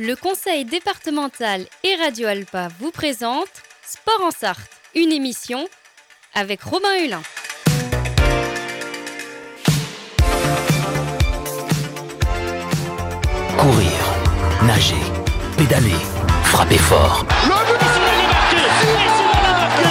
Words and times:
Le 0.00 0.16
conseil 0.16 0.64
départemental 0.64 1.66
et 1.84 1.94
Radio 1.94 2.26
Alpa 2.26 2.66
vous 2.80 2.90
présente 2.90 3.46
Sport 3.86 4.24
en 4.24 4.30
Sarthe, 4.32 4.68
une 4.96 5.12
émission 5.12 5.68
avec 6.34 6.62
Robin 6.62 6.88
Hulin. 7.00 7.22
Courir, 13.56 13.92
nager, 14.64 14.96
pédaler, 15.56 15.94
frapper 16.42 16.78
fort. 16.78 17.24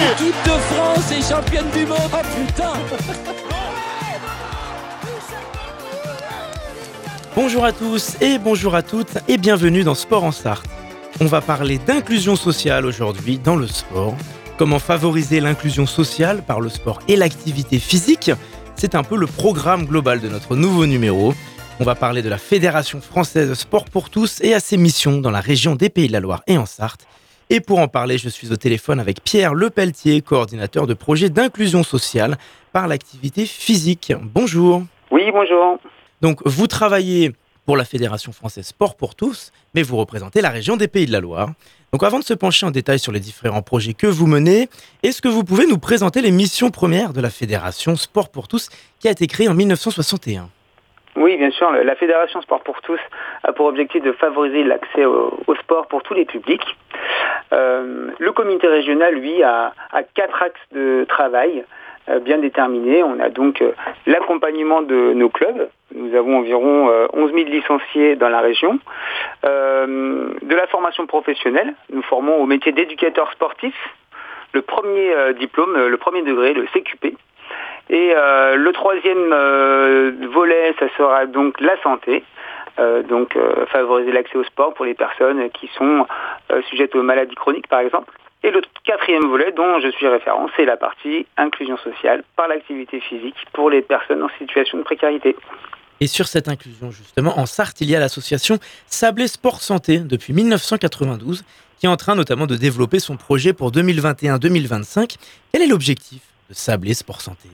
L'équipe 0.02 0.42
de 0.44 0.50
France 0.50 1.12
est 1.12 1.26
championne 1.26 1.70
du 1.70 1.86
monde. 1.86 1.98
Oh 2.12 2.18
putain 2.36 2.74
Bonjour 7.36 7.64
à 7.64 7.72
tous 7.72 8.16
et 8.22 8.38
bonjour 8.38 8.76
à 8.76 8.82
toutes 8.84 9.18
et 9.26 9.38
bienvenue 9.38 9.82
dans 9.82 9.96
Sport 9.96 10.22
en 10.22 10.30
Sarthe. 10.30 10.70
On 11.20 11.24
va 11.24 11.40
parler 11.40 11.78
d'inclusion 11.78 12.36
sociale 12.36 12.86
aujourd'hui 12.86 13.38
dans 13.38 13.56
le 13.56 13.66
sport. 13.66 14.14
Comment 14.56 14.78
favoriser 14.78 15.40
l'inclusion 15.40 15.84
sociale 15.84 16.44
par 16.46 16.60
le 16.60 16.68
sport 16.68 17.00
et 17.08 17.16
l'activité 17.16 17.80
physique? 17.80 18.30
C'est 18.76 18.94
un 18.94 19.02
peu 19.02 19.16
le 19.16 19.26
programme 19.26 19.84
global 19.84 20.20
de 20.20 20.28
notre 20.28 20.54
nouveau 20.54 20.86
numéro. 20.86 21.34
On 21.80 21.84
va 21.84 21.96
parler 21.96 22.22
de 22.22 22.28
la 22.28 22.38
Fédération 22.38 23.00
française 23.00 23.52
Sport 23.54 23.86
pour 23.86 24.10
tous 24.10 24.40
et 24.40 24.54
à 24.54 24.60
ses 24.60 24.76
missions 24.76 25.18
dans 25.20 25.32
la 25.32 25.40
région 25.40 25.74
des 25.74 25.90
Pays 25.90 26.06
de 26.06 26.12
la 26.12 26.20
Loire 26.20 26.44
et 26.46 26.56
en 26.56 26.66
Sarthe. 26.66 27.04
Et 27.50 27.58
pour 27.58 27.80
en 27.80 27.88
parler, 27.88 28.16
je 28.16 28.28
suis 28.28 28.52
au 28.52 28.56
téléphone 28.56 29.00
avec 29.00 29.24
Pierre 29.24 29.54
Lepelletier, 29.54 30.20
coordinateur 30.20 30.86
de 30.86 30.94
projet 30.94 31.30
d'inclusion 31.30 31.82
sociale 31.82 32.38
par 32.72 32.86
l'activité 32.86 33.44
physique. 33.44 34.12
Bonjour. 34.22 34.84
Oui, 35.10 35.22
bonjour. 35.32 35.80
Donc, 36.20 36.40
vous 36.44 36.66
travaillez 36.66 37.32
pour 37.66 37.76
la 37.76 37.84
Fédération 37.84 38.32
française 38.32 38.66
Sport 38.66 38.96
pour 38.96 39.14
tous, 39.14 39.52
mais 39.74 39.82
vous 39.82 39.96
représentez 39.96 40.40
la 40.40 40.50
région 40.50 40.76
des 40.76 40.88
Pays 40.88 41.06
de 41.06 41.12
la 41.12 41.20
Loire. 41.20 41.48
Donc, 41.92 42.02
avant 42.02 42.18
de 42.18 42.24
se 42.24 42.34
pencher 42.34 42.66
en 42.66 42.70
détail 42.70 42.98
sur 42.98 43.12
les 43.12 43.20
différents 43.20 43.62
projets 43.62 43.94
que 43.94 44.06
vous 44.06 44.26
menez, 44.26 44.68
est-ce 45.02 45.22
que 45.22 45.28
vous 45.28 45.44
pouvez 45.44 45.66
nous 45.66 45.78
présenter 45.78 46.20
les 46.20 46.32
missions 46.32 46.70
premières 46.70 47.12
de 47.12 47.20
la 47.20 47.30
Fédération 47.30 47.96
Sport 47.96 48.30
pour 48.30 48.48
tous 48.48 48.68
qui 49.00 49.08
a 49.08 49.12
été 49.12 49.26
créée 49.26 49.48
en 49.48 49.54
1961 49.54 50.48
oui, 51.16 51.36
bien 51.36 51.52
sûr. 51.52 51.70
La 51.70 51.94
Fédération 51.94 52.42
Sport 52.42 52.62
pour 52.64 52.80
tous 52.80 52.98
a 53.44 53.52
pour 53.52 53.66
objectif 53.66 54.02
de 54.02 54.12
favoriser 54.12 54.64
l'accès 54.64 55.04
au, 55.04 55.54
sport 55.60 55.86
pour 55.86 56.02
tous 56.02 56.14
les 56.14 56.24
publics. 56.24 56.76
Euh, 57.52 58.10
le 58.18 58.32
comité 58.32 58.66
régional, 58.66 59.14
lui, 59.14 59.42
a, 59.44 59.72
quatre 60.14 60.42
axes 60.42 60.60
de 60.72 61.06
travail 61.08 61.64
bien 62.22 62.38
déterminés. 62.38 63.02
On 63.02 63.18
a 63.20 63.28
donc 63.28 63.62
euh, 63.62 63.72
l'accompagnement 64.06 64.82
de 64.82 65.12
nos 65.14 65.28
clubs. 65.28 65.68
Nous 65.94 66.14
avons 66.14 66.38
environ 66.38 66.90
11 67.12 67.32
000 67.32 67.44
licenciés 67.48 68.16
dans 68.16 68.28
la 68.28 68.40
région. 68.40 68.78
de 69.44 70.54
la 70.54 70.66
formation 70.66 71.06
professionnelle. 71.06 71.74
Nous 71.92 72.02
formons 72.02 72.36
au 72.36 72.46
métier 72.46 72.72
d'éducateur 72.72 73.30
sportif. 73.32 73.74
Le 74.52 74.62
premier 74.62 75.34
diplôme, 75.38 75.76
le 75.86 75.96
premier 75.96 76.22
degré, 76.22 76.52
le 76.52 76.66
CQP. 76.66 77.16
Et 77.90 78.12
euh, 78.16 78.56
le 78.56 78.72
troisième 78.72 79.32
euh, 79.32 80.12
volet, 80.32 80.74
ça 80.78 80.86
sera 80.96 81.26
donc 81.26 81.60
la 81.60 81.80
santé. 81.82 82.24
Euh, 82.80 83.02
donc 83.04 83.38
favoriser 83.68 84.10
l'accès 84.10 84.36
au 84.36 84.42
sport 84.42 84.74
pour 84.74 84.84
les 84.84 84.94
personnes 84.94 85.48
qui 85.50 85.70
sont 85.78 86.06
sujettes 86.68 86.96
aux 86.96 87.02
maladies 87.02 87.36
chroniques 87.36 87.68
par 87.68 87.80
exemple. 87.80 88.12
Et 88.44 88.50
le 88.50 88.60
quatrième 88.84 89.24
volet 89.26 89.52
dont 89.52 89.80
je 89.80 89.88
suis 89.88 90.06
référent, 90.06 90.48
c'est 90.54 90.66
la 90.66 90.76
partie 90.76 91.26
inclusion 91.38 91.78
sociale 91.78 92.22
par 92.36 92.46
l'activité 92.46 93.00
physique 93.00 93.36
pour 93.54 93.70
les 93.70 93.80
personnes 93.80 94.22
en 94.22 94.28
situation 94.38 94.76
de 94.76 94.82
précarité. 94.82 95.34
Et 96.00 96.06
sur 96.06 96.26
cette 96.26 96.48
inclusion, 96.48 96.90
justement, 96.90 97.38
en 97.38 97.46
Sarthe, 97.46 97.80
il 97.80 97.88
y 97.90 97.96
a 97.96 98.00
l'association 98.00 98.58
Sablé 98.86 99.28
Sport 99.28 99.62
Santé 99.62 99.98
depuis 99.98 100.34
1992, 100.34 101.42
qui 101.78 101.86
est 101.86 101.88
en 101.88 101.96
train 101.96 102.14
notamment 102.14 102.46
de 102.46 102.56
développer 102.56 102.98
son 102.98 103.16
projet 103.16 103.54
pour 103.54 103.70
2021-2025. 103.72 105.16
Quel 105.50 105.62
est 105.62 105.66
l'objectif 105.66 106.20
de 106.50 106.54
Sablé 106.54 106.92
Sport 106.92 107.22
Santé? 107.22 107.48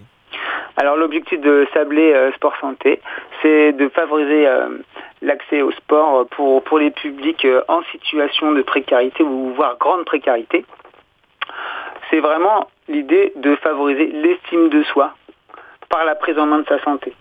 Alors 0.76 0.96
l'objectif 0.96 1.40
de 1.40 1.68
Sablé 1.72 2.12
euh, 2.12 2.32
Sport 2.32 2.56
Santé, 2.60 3.00
c'est 3.42 3.72
de 3.72 3.88
favoriser 3.90 4.48
euh, 4.48 4.78
l'accès 5.22 5.62
au 5.62 5.70
sport 5.72 6.26
pour, 6.28 6.64
pour 6.64 6.78
les 6.78 6.90
publics 6.90 7.44
euh, 7.44 7.62
en 7.68 7.82
situation 7.92 8.52
de 8.52 8.62
précarité 8.62 9.22
ou 9.22 9.52
voire 9.54 9.76
grande 9.78 10.04
précarité. 10.04 10.64
C'est 12.10 12.20
vraiment 12.20 12.68
l'idée 12.88 13.32
de 13.36 13.56
favoriser 13.56 14.06
l'estime 14.06 14.68
de 14.68 14.82
soi 14.84 15.14
par 15.88 16.04
la 16.04 16.14
prise 16.14 16.38
en 16.38 16.46
main 16.46 16.58
de 16.58 16.66
sa 16.66 16.82
santé. 16.82 17.12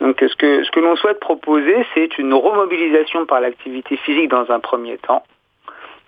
Donc 0.00 0.16
ce 0.20 0.34
que, 0.36 0.62
ce 0.62 0.70
que 0.70 0.80
l'on 0.80 0.96
souhaite 0.96 1.20
proposer, 1.20 1.86
c'est 1.94 2.18
une 2.18 2.34
remobilisation 2.34 3.26
par 3.26 3.40
l'activité 3.40 3.96
physique 3.96 4.28
dans 4.28 4.50
un 4.50 4.60
premier 4.60 4.98
temps. 4.98 5.24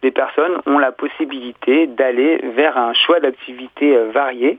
Les 0.03 0.11
personnes 0.11 0.61
ont 0.67 0.79
la 0.79 0.93
possibilité 0.93 1.87
d'aller 1.87 2.39
vers 2.55 2.79
un 2.79 2.95
choix 2.95 3.21
d'activités 3.21 3.97
variées 4.13 4.59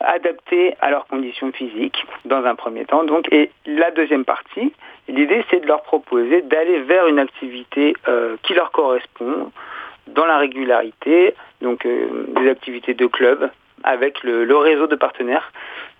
adaptés 0.00 0.74
à 0.80 0.90
leurs 0.90 1.06
conditions 1.06 1.52
physiques 1.52 2.04
dans 2.24 2.44
un 2.44 2.54
premier 2.54 2.84
temps. 2.84 3.04
Donc, 3.04 3.32
et 3.32 3.50
la 3.66 3.90
deuxième 3.90 4.24
partie, 4.24 4.72
l'idée 5.08 5.44
c'est 5.50 5.60
de 5.60 5.66
leur 5.66 5.82
proposer 5.82 6.42
d'aller 6.42 6.80
vers 6.80 7.06
une 7.06 7.18
activité 7.18 7.94
euh, 8.08 8.36
qui 8.42 8.54
leur 8.54 8.70
correspond 8.70 9.50
dans 10.14 10.26
la 10.26 10.38
régularité, 10.38 11.34
donc 11.60 11.86
euh, 11.86 12.26
des 12.40 12.48
activités 12.48 12.94
de 12.94 13.06
club 13.06 13.50
avec 13.84 14.22
le, 14.22 14.56
réseau 14.56 14.86
de 14.86 14.96
partenaires 14.96 15.52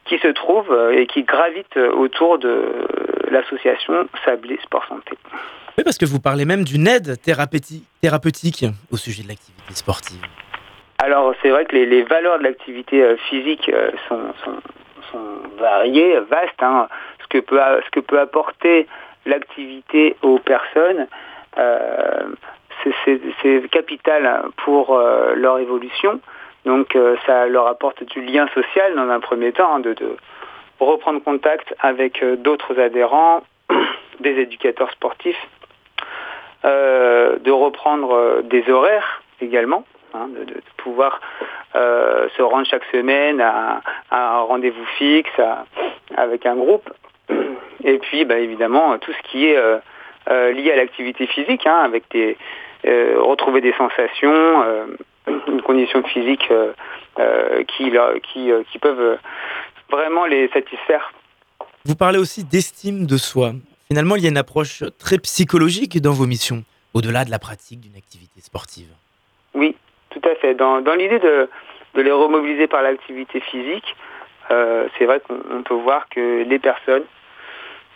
qui 0.04 0.18
se 0.18 0.28
trouve 0.28 0.70
euh, 0.72 0.96
et 0.96 1.06
qui 1.06 1.22
gravite 1.22 1.76
autour 1.76 2.38
de 2.38 2.86
l'association 3.30 4.08
Sablé 4.24 4.58
Sport 4.62 4.84
Santé. 4.88 5.16
Oui, 5.76 5.84
parce 5.84 5.98
que 5.98 6.06
vous 6.06 6.20
parlez 6.20 6.44
même 6.44 6.64
d'une 6.64 6.88
aide 6.88 7.20
thérapeutique 7.22 8.64
au 8.90 8.96
sujet 8.96 9.22
de 9.22 9.28
l'activité 9.28 9.74
sportive. 9.74 10.20
Alors 10.98 11.32
c'est 11.40 11.50
vrai 11.50 11.64
que 11.64 11.76
les, 11.76 12.02
valeurs 12.02 12.38
de 12.38 12.44
l'activité 12.44 13.02
euh, 13.02 13.16
physique 13.28 13.70
sont, 14.08 14.18
variées, 15.58 16.18
vastes. 16.28 16.62
Hein. 16.62 16.88
Ce, 17.22 17.26
que 17.28 17.38
peut, 17.38 17.60
ce 17.84 17.90
que 17.90 18.00
peut 18.00 18.18
apporter 18.18 18.86
l'activité 19.26 20.16
aux 20.22 20.38
personnes, 20.38 21.06
euh, 21.58 22.28
c'est 23.04 23.70
capital 23.70 24.42
pour 24.64 24.98
leur 25.34 25.58
évolution. 25.58 26.20
Donc 26.64 26.96
ça 27.26 27.46
leur 27.46 27.66
apporte 27.66 28.02
du 28.04 28.20
lien 28.20 28.48
social 28.54 28.94
dans 28.94 29.08
un 29.08 29.20
premier 29.20 29.52
temps, 29.52 29.76
hein, 29.76 29.80
de, 29.80 29.96
reprendre 30.80 31.22
contact 31.22 31.74
avec 31.80 32.24
d'autres 32.42 32.78
adhérents, 32.78 33.42
des 34.20 34.38
éducateurs 34.38 34.90
sportifs, 34.92 35.48
de 36.64 37.50
reprendre 37.50 38.42
des 38.42 38.68
horaires 38.70 39.22
également. 39.40 39.84
Hein, 40.14 40.28
de, 40.28 40.54
pouvoir 40.78 41.20
euh, 41.76 42.28
se 42.36 42.40
rendre 42.40 42.66
chaque 42.66 42.84
semaine 42.86 43.42
à, 43.42 43.82
un 44.10 44.40
rendez-vous 44.40 44.86
fixe 44.96 45.40
avec 46.16 46.46
un 46.46 46.56
groupe. 46.56 46.88
Et 47.84 47.98
puis, 47.98 48.24
bah, 48.24 48.38
évidemment, 48.38 48.96
tout 48.98 49.12
ce 49.12 49.30
qui 49.30 49.46
est 49.46 49.56
euh, 49.56 49.76
euh, 50.30 50.52
lié 50.52 50.72
à 50.72 50.76
l'activité 50.76 51.26
physique, 51.26 51.66
hein, 51.66 51.80
avec 51.84 52.04
des, 52.10 52.38
retrouver 52.84 53.60
des 53.60 53.72
sensations, 53.74 54.64
une 55.26 55.62
condition 55.62 56.02
physique 56.04 56.48
qui, 57.68 57.92
qui, 58.32 58.50
qui 58.70 58.78
peuvent 58.78 59.18
vraiment 59.90 60.26
les 60.26 60.48
satisfaire. 60.48 61.12
Vous 61.84 61.96
parlez 61.96 62.18
aussi 62.18 62.44
d'estime 62.44 63.06
de 63.06 63.16
soi. 63.16 63.52
Finalement, 63.88 64.16
il 64.16 64.22
y 64.22 64.26
a 64.26 64.28
une 64.28 64.36
approche 64.36 64.84
très 64.98 65.18
psychologique 65.18 66.00
dans 66.02 66.12
vos 66.12 66.26
missions, 66.26 66.64
au-delà 66.92 67.24
de 67.24 67.30
la 67.30 67.38
pratique 67.38 67.80
d'une 67.80 67.96
activité 67.96 68.40
sportive. 68.40 68.88
Oui, 69.54 69.74
tout 70.10 70.20
à 70.28 70.34
fait. 70.34 70.54
Dans, 70.54 70.80
l'idée 70.94 71.18
de, 71.18 71.48
les 71.94 72.12
remobiliser 72.12 72.66
par 72.66 72.82
l'activité 72.82 73.40
physique, 73.40 73.96
euh, 74.50 74.88
c'est 74.98 75.06
vrai 75.06 75.20
qu'on 75.20 75.62
peut 75.62 75.74
voir 75.74 76.08
que 76.10 76.42
les 76.42 76.58
personnes 76.58 77.04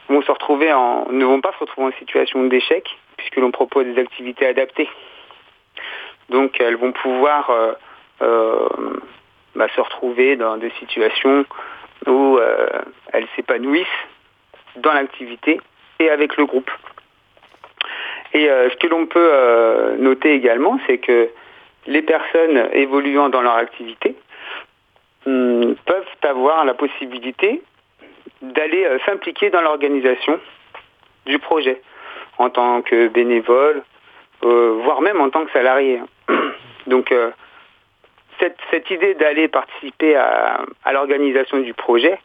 vont 0.08 0.22
se 0.22 0.32
retrouver 0.32 0.72
en, 0.72 1.06
ne 1.10 1.24
vont 1.24 1.40
pas 1.40 1.52
se 1.52 1.58
retrouver 1.58 1.88
en 1.88 1.98
situation 1.98 2.44
d'échec, 2.44 2.88
puisque 3.22 3.36
l'on 3.36 3.50
propose 3.50 3.86
des 3.86 4.00
activités 4.00 4.46
adaptées. 4.46 4.88
Donc 6.28 6.60
elles 6.60 6.76
vont 6.76 6.92
pouvoir 6.92 7.50
euh, 7.50 7.72
euh, 8.22 8.68
bah, 9.54 9.68
se 9.74 9.80
retrouver 9.80 10.36
dans 10.36 10.56
des 10.56 10.70
situations 10.78 11.44
où 12.06 12.38
elles 13.12 13.28
s'épanouissent 13.36 13.86
dans 14.74 14.92
l'activité 14.92 15.60
et 16.00 16.10
avec 16.10 16.36
le 16.36 16.46
groupe. 16.46 16.70
Et 18.34 18.46
ce 18.46 18.76
que 18.76 18.88
l'on 18.88 19.06
peut 19.06 19.94
noter 19.98 20.34
également, 20.34 20.80
c'est 20.88 20.98
que 20.98 21.30
les 21.86 22.02
personnes 22.02 22.68
évoluant 22.72 23.28
dans 23.28 23.42
leur 23.42 23.54
activité 23.54 24.16
hum, 25.26 25.76
peuvent 25.86 26.04
avoir 26.22 26.64
la 26.64 26.74
possibilité 26.74 27.62
d'aller 28.42 28.84
euh, 28.84 28.98
s'impliquer 29.06 29.50
dans 29.50 29.62
l'organisation 29.62 30.38
du 31.26 31.38
projet 31.38 31.80
en 32.42 32.50
tant 32.50 32.82
que 32.82 33.08
bénévole, 33.08 33.82
euh, 34.44 34.78
voire 34.82 35.00
même 35.00 35.20
en 35.20 35.30
tant 35.30 35.44
que 35.44 35.52
salarié. 35.52 36.00
Donc 36.86 37.12
euh, 37.12 37.30
cette, 38.40 38.90
idée 38.90 39.14
d'aller 39.14 39.46
participer 39.46 40.16
à, 40.16 40.64
l'organisation 40.92 41.58
du 41.60 41.74
projet 41.74 42.18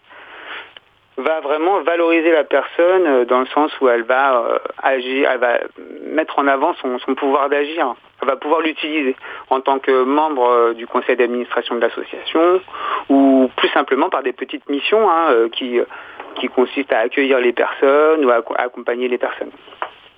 va 1.17 1.39
vraiment 1.41 1.81
valoriser 1.81 2.31
la 2.31 2.43
personne 2.43 3.25
dans 3.25 3.39
le 3.39 3.45
sens 3.47 3.71
où 3.81 3.89
elle 3.89 4.03
va 4.03 4.61
agir, 4.83 5.29
elle 5.31 5.39
va 5.39 5.59
mettre 6.05 6.37
en 6.37 6.47
avant 6.47 6.73
son, 6.75 6.97
pouvoir 7.15 7.49
d'agir. 7.49 7.95
Elle 8.21 8.27
va 8.27 8.35
pouvoir 8.35 8.61
l'utiliser 8.61 9.15
en 9.49 9.61
tant 9.61 9.79
que 9.79 10.03
membre 10.03 10.73
du 10.73 10.87
conseil 10.87 11.15
d'administration 11.15 11.75
de 11.75 11.81
l'association 11.81 12.61
ou 13.09 13.49
plus 13.55 13.69
simplement 13.69 14.09
par 14.09 14.23
des 14.23 14.33
petites 14.33 14.67
missions 14.69 15.09
hein, 15.09 15.49
qui, 15.51 15.79
qui 16.35 16.47
consistent 16.47 16.93
à 16.93 16.99
accueillir 16.99 17.39
les 17.39 17.53
personnes 17.53 18.25
ou 18.25 18.29
à 18.29 18.43
accompagner 18.57 19.07
les 19.07 19.17
personnes. 19.17 19.51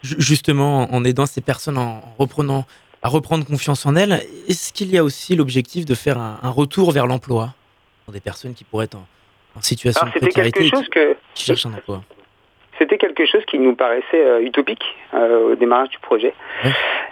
Justement, 0.01 0.94
en 0.94 1.04
aidant 1.04 1.25
ces 1.25 1.42
personnes 1.42 1.78
en 1.78 2.01
reprenant 2.18 2.66
à 3.01 3.10
reprendre 3.10 3.46
confiance 3.46 3.86
en 3.86 3.96
elles. 3.96 4.13
Est-ce 4.48 4.74
qu'il 4.74 4.92
y 4.94 4.98
a 4.98 5.04
aussi 5.04 5.36
l'objectif 5.36 5.86
de 5.86 5.96
faire 5.96 6.18
un, 6.18 6.50
retour 6.50 6.92
vers 6.92 7.07
l'emploi 7.07 7.50
pour 8.06 8.13
des 8.13 8.19
personnes 8.19 8.54
qui 8.54 8.63
pourraient 8.63 8.86
être 8.86 8.98
en, 8.98 9.62
situation 9.62 10.07
de 10.07 10.12
précarité 10.12 10.68
et 10.68 10.72
qui, 11.34 11.44
cherchent 11.44 11.66
un 11.66 11.74
emploi? 11.74 12.01
C'était 12.78 12.98
quelque 12.98 13.25
chose 13.25 13.44
qui 13.46 13.60
nous 13.60 13.75
paraissait 13.75 14.06
euh, 14.13 14.42
utopique 14.42 14.96
euh, 15.13 15.51
au 15.51 15.56
démarrage 15.56 15.90
du 15.90 16.00
projet. 16.00 16.34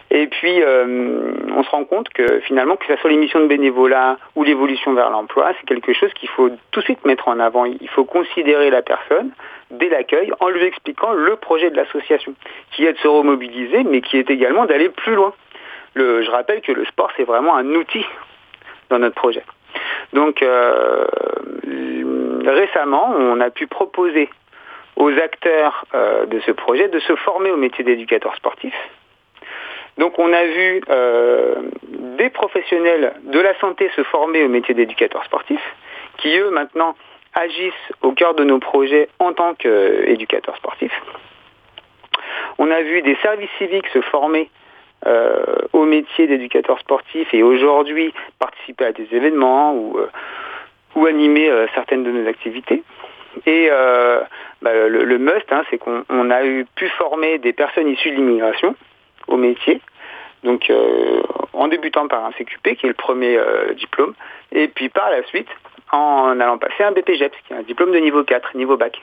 Et 0.10 0.28
puis, 0.28 0.62
euh, 0.62 1.34
on 1.54 1.64
se 1.64 1.70
rend 1.70 1.84
compte 1.84 2.08
que 2.08 2.40
finalement, 2.42 2.78
que 2.78 2.86
ce 2.88 2.96
soit 3.02 3.10
l'émission 3.10 3.42
de 3.42 3.48
bénévolat 3.48 4.18
ou 4.38 4.44
l'évolution 4.44 4.94
vers 4.94 5.10
l'emploi, 5.10 5.52
c'est 5.60 5.68
quelque 5.68 5.92
chose 5.92 6.14
qu'il 6.14 6.30
faut 6.30 6.50
tout 6.72 6.80
de 6.80 6.86
suite 6.86 7.04
mettre 7.06 7.28
en 7.28 7.40
avant. 7.42 7.66
Il 7.66 7.90
faut 7.90 8.06
considérer 8.06 8.70
la 8.70 8.82
personne 8.82 9.32
dès 9.72 9.90
l'accueil 9.90 10.32
en 10.40 10.50
lui 10.50 10.64
expliquant 10.64 11.14
le 11.14 11.36
projet 11.36 11.70
de 11.70 11.76
l'association, 11.76 12.34
qui 12.72 12.86
est 12.86 12.94
de 12.94 12.98
se 13.00 13.08
remobiliser, 13.08 13.84
mais 13.84 14.02
qui 14.02 14.18
est 14.18 14.30
également 14.30 14.66
d'aller 14.66 14.90
plus 14.90 15.16
loin 15.16 15.34
je 15.98 16.32
rappelle 16.32 16.62
que 16.62 16.72
le 16.72 16.86
sport, 16.86 17.12
c'est 17.18 17.24
vraiment 17.24 17.56
un 17.56 17.68
outil 17.76 18.06
dans 18.90 19.00
notre 19.00 19.16
projet. 19.16 19.44
Donc 20.14 20.42
euh, 20.42 21.06
récemment, 22.46 23.14
on 23.18 23.40
a 23.42 23.50
pu 23.50 23.68
proposer 23.68 24.30
aux 24.96 25.12
acteurs 25.12 25.86
euh, 25.94 26.26
de 26.26 26.40
ce 26.42 26.52
projet 26.52 26.88
de 26.88 27.00
se 27.00 27.16
former 27.18 27.52
au 27.52 27.58
métier 27.58 27.84
d'éducateur 27.84 28.36
sportif. 28.36 28.74
Donc 29.98 30.18
on 30.20 30.32
a 30.32 30.44
vu 30.44 30.82
euh, 30.90 31.56
des 32.18 32.30
professionnels 32.30 33.14
de 33.24 33.40
la 33.40 33.58
santé 33.60 33.90
se 33.96 34.04
former 34.04 34.44
au 34.44 34.48
métier 34.48 34.74
d'éducateur 34.74 35.24
sportif, 35.26 35.62
qui 36.18 36.38
eux 36.38 36.52
maintenant 36.52 36.96
agissent 37.38 37.74
au 38.02 38.12
cœur 38.12 38.34
de 38.34 38.44
nos 38.44 38.60
projets 38.60 39.10
en 39.20 39.34
tant 39.34 39.54
qu'éducateurs 39.54 40.58
sportifs. 40.58 41.02
On 42.58 42.72
a 42.72 42.82
vu 42.82 43.02
des 43.02 43.16
services 43.22 43.50
civiques 43.58 43.88
se 43.94 44.02
former 44.02 44.50
euh, 45.06 45.44
au 45.74 45.86
métier 45.86 46.26
d'éducateur 46.26 46.80
sportif 46.80 47.32
et 47.32 47.44
aujourd'hui 47.44 48.14
participer 48.40 48.86
à 48.86 48.92
des 48.92 49.08
événements 49.12 49.74
ou, 49.76 50.00
euh, 50.00 50.08
animer 51.08 51.48
euh, 51.50 51.68
certaines 51.76 52.04
de 52.04 52.10
nos 52.10 52.28
activités. 52.28 52.84
Et 53.46 53.70
bah, 54.64 54.72
le, 54.88 55.18
must, 55.20 55.46
hein, 55.52 55.64
c'est 55.70 55.78
qu'on 55.78 56.32
a 56.32 56.44
eu 56.44 56.66
pu 56.76 56.90
former 56.90 57.38
des 57.38 57.54
personnes 57.54 57.88
issues 57.88 58.10
de 58.10 58.16
l'immigration 58.16 58.76
au 59.28 59.38
métier. 59.38 59.80
Donc 60.44 60.72
en 61.54 61.68
débutant 61.68 62.08
par 62.08 62.26
un 62.26 62.32
CQP, 62.32 62.76
qui 62.78 62.88
est 62.88 62.90
le 62.90 62.96
premier 62.96 63.40
diplôme, 63.76 64.16
et 64.52 64.68
puis 64.68 64.90
par 64.90 65.12
la 65.12 65.22
suite 65.26 65.50
en 65.92 66.40
allant 66.40 66.58
passer 66.58 66.84
un 66.84 66.92
BPGEPS, 66.92 67.38
qui 67.48 67.54
est 67.54 67.58
un 67.58 67.64
diplôme 67.64 67.92
de 67.92 68.00
niveau 68.00 68.24
4, 68.24 68.56
niveau 68.56 68.78
bac. 68.78 69.00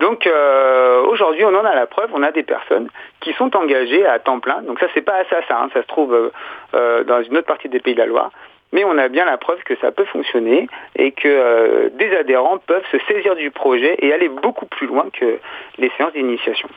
Donc 0.00 0.26
euh, 0.26 1.02
aujourd'hui, 1.04 1.44
on 1.44 1.54
en 1.54 1.64
a 1.64 1.74
la 1.74 1.86
preuve, 1.86 2.10
on 2.12 2.22
a 2.22 2.30
des 2.30 2.42
personnes 2.42 2.88
qui 3.20 3.32
sont 3.34 3.56
engagées 3.56 4.06
à 4.06 4.18
temps 4.18 4.40
plein. 4.40 4.62
Donc 4.62 4.78
ça, 4.78 4.86
c'est 4.94 5.02
pas 5.02 5.24
ça, 5.30 5.36
ça, 5.48 5.58
hein. 5.58 5.70
ça 5.72 5.82
se 5.82 5.86
trouve 5.86 6.14
euh, 6.14 6.30
euh, 6.74 7.04
dans 7.04 7.22
une 7.22 7.36
autre 7.38 7.46
partie 7.46 7.68
des 7.68 7.80
pays 7.80 7.94
de 7.94 8.00
la 8.00 8.06
Loire. 8.06 8.30
Mais 8.72 8.84
on 8.84 8.98
a 8.98 9.08
bien 9.08 9.24
la 9.24 9.38
preuve 9.38 9.62
que 9.64 9.74
ça 9.80 9.92
peut 9.92 10.04
fonctionner 10.04 10.68
et 10.96 11.12
que 11.12 11.88
des 11.96 12.14
adhérents 12.16 12.58
peuvent 12.58 12.84
se 12.90 12.98
saisir 13.06 13.36
du 13.36 13.50
projet 13.52 13.94
et 14.00 14.12
aller 14.12 14.28
beaucoup 14.28 14.66
plus 14.66 14.88
loin 14.88 15.06
que 15.12 15.38
les 15.78 15.90
séances 15.96 16.12
d'initiation. 16.12 16.68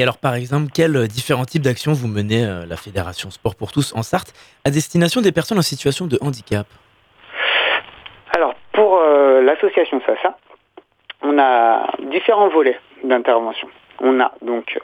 Et 0.00 0.02
alors, 0.02 0.18
par 0.18 0.34
exemple, 0.34 0.72
quels 0.74 1.06
différents 1.06 1.44
types 1.44 1.62
d'actions 1.62 1.92
vous 1.92 2.08
menez 2.08 2.44
la 2.68 2.76
Fédération 2.76 3.30
Sport 3.30 3.54
pour 3.54 3.70
tous 3.70 3.94
en 3.94 4.02
Sarthe 4.02 4.34
à 4.64 4.70
destination 4.70 5.20
des 5.20 5.30
personnes 5.30 5.58
en 5.58 5.62
situation 5.62 6.08
de 6.08 6.18
handicap? 6.20 6.66
L'association 9.50 10.00
SASA, 10.06 10.36
on 11.22 11.38
a 11.38 11.90
différents 11.98 12.48
volets 12.48 12.78
d'intervention. 13.02 13.68
On 14.00 14.20
a 14.20 14.32
donc 14.42 14.78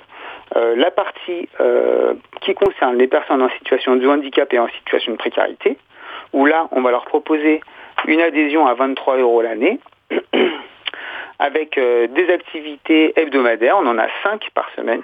euh, 0.57 0.75
la 0.77 0.91
partie 0.91 1.49
euh, 1.61 2.15
qui 2.43 2.55
concerne 2.55 2.97
les 2.97 3.07
personnes 3.07 3.43
en 3.43 3.49
situation 3.51 3.97
de 3.97 4.07
handicap 4.07 4.53
et 4.53 4.59
en 4.59 4.69
situation 4.69 5.13
de 5.13 5.17
précarité, 5.17 5.79
où 6.33 6.45
là, 6.47 6.69
on 6.73 6.83
va 6.83 6.91
leur 6.91 7.05
proposer 7.05 7.61
une 8.07 8.21
adhésion 8.21 8.67
à 8.67 8.75
23 8.75 9.19
euros 9.19 9.41
l'année, 9.41 9.79
avec 11.39 11.79
euh, 11.79 12.07
des 12.09 12.29
activités 12.31 13.19
hebdomadaires, 13.19 13.77
on 13.79 13.87
en 13.87 13.99
a 13.99 14.09
5 14.23 14.51
par 14.55 14.69
semaine. 14.75 15.03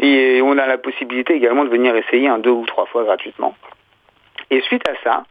Et 0.00 0.40
on 0.42 0.58
a 0.58 0.66
la 0.66 0.78
possibilité 0.78 1.34
également 1.34 1.64
de 1.64 1.70
venir 1.70 1.94
essayer 1.94 2.28
un 2.28 2.38
deux 2.38 2.50
ou 2.50 2.66
trois 2.66 2.86
fois 2.86 3.04
gratuitement. 3.04 3.54
Et 4.50 4.60
suite 4.62 4.86
à 4.88 4.94
ça, 5.04 5.24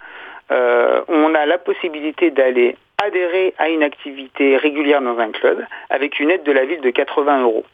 on 0.50 1.36
a 1.36 1.46
la 1.46 1.58
possibilité 1.58 2.32
d'aller 2.32 2.76
adhérer 3.04 3.54
à 3.58 3.70
une 3.70 3.84
activité 3.84 4.58
régulière 4.58 5.02
dans 5.02 5.18
un 5.20 5.32
club 5.32 5.66
avec 5.90 6.20
une 6.20 6.32
aide 6.32 6.44
de 6.44 6.52
la 6.52 6.66
ville 6.66 6.82
de 6.82 6.90
80 6.90 7.44
euros. 7.44 7.66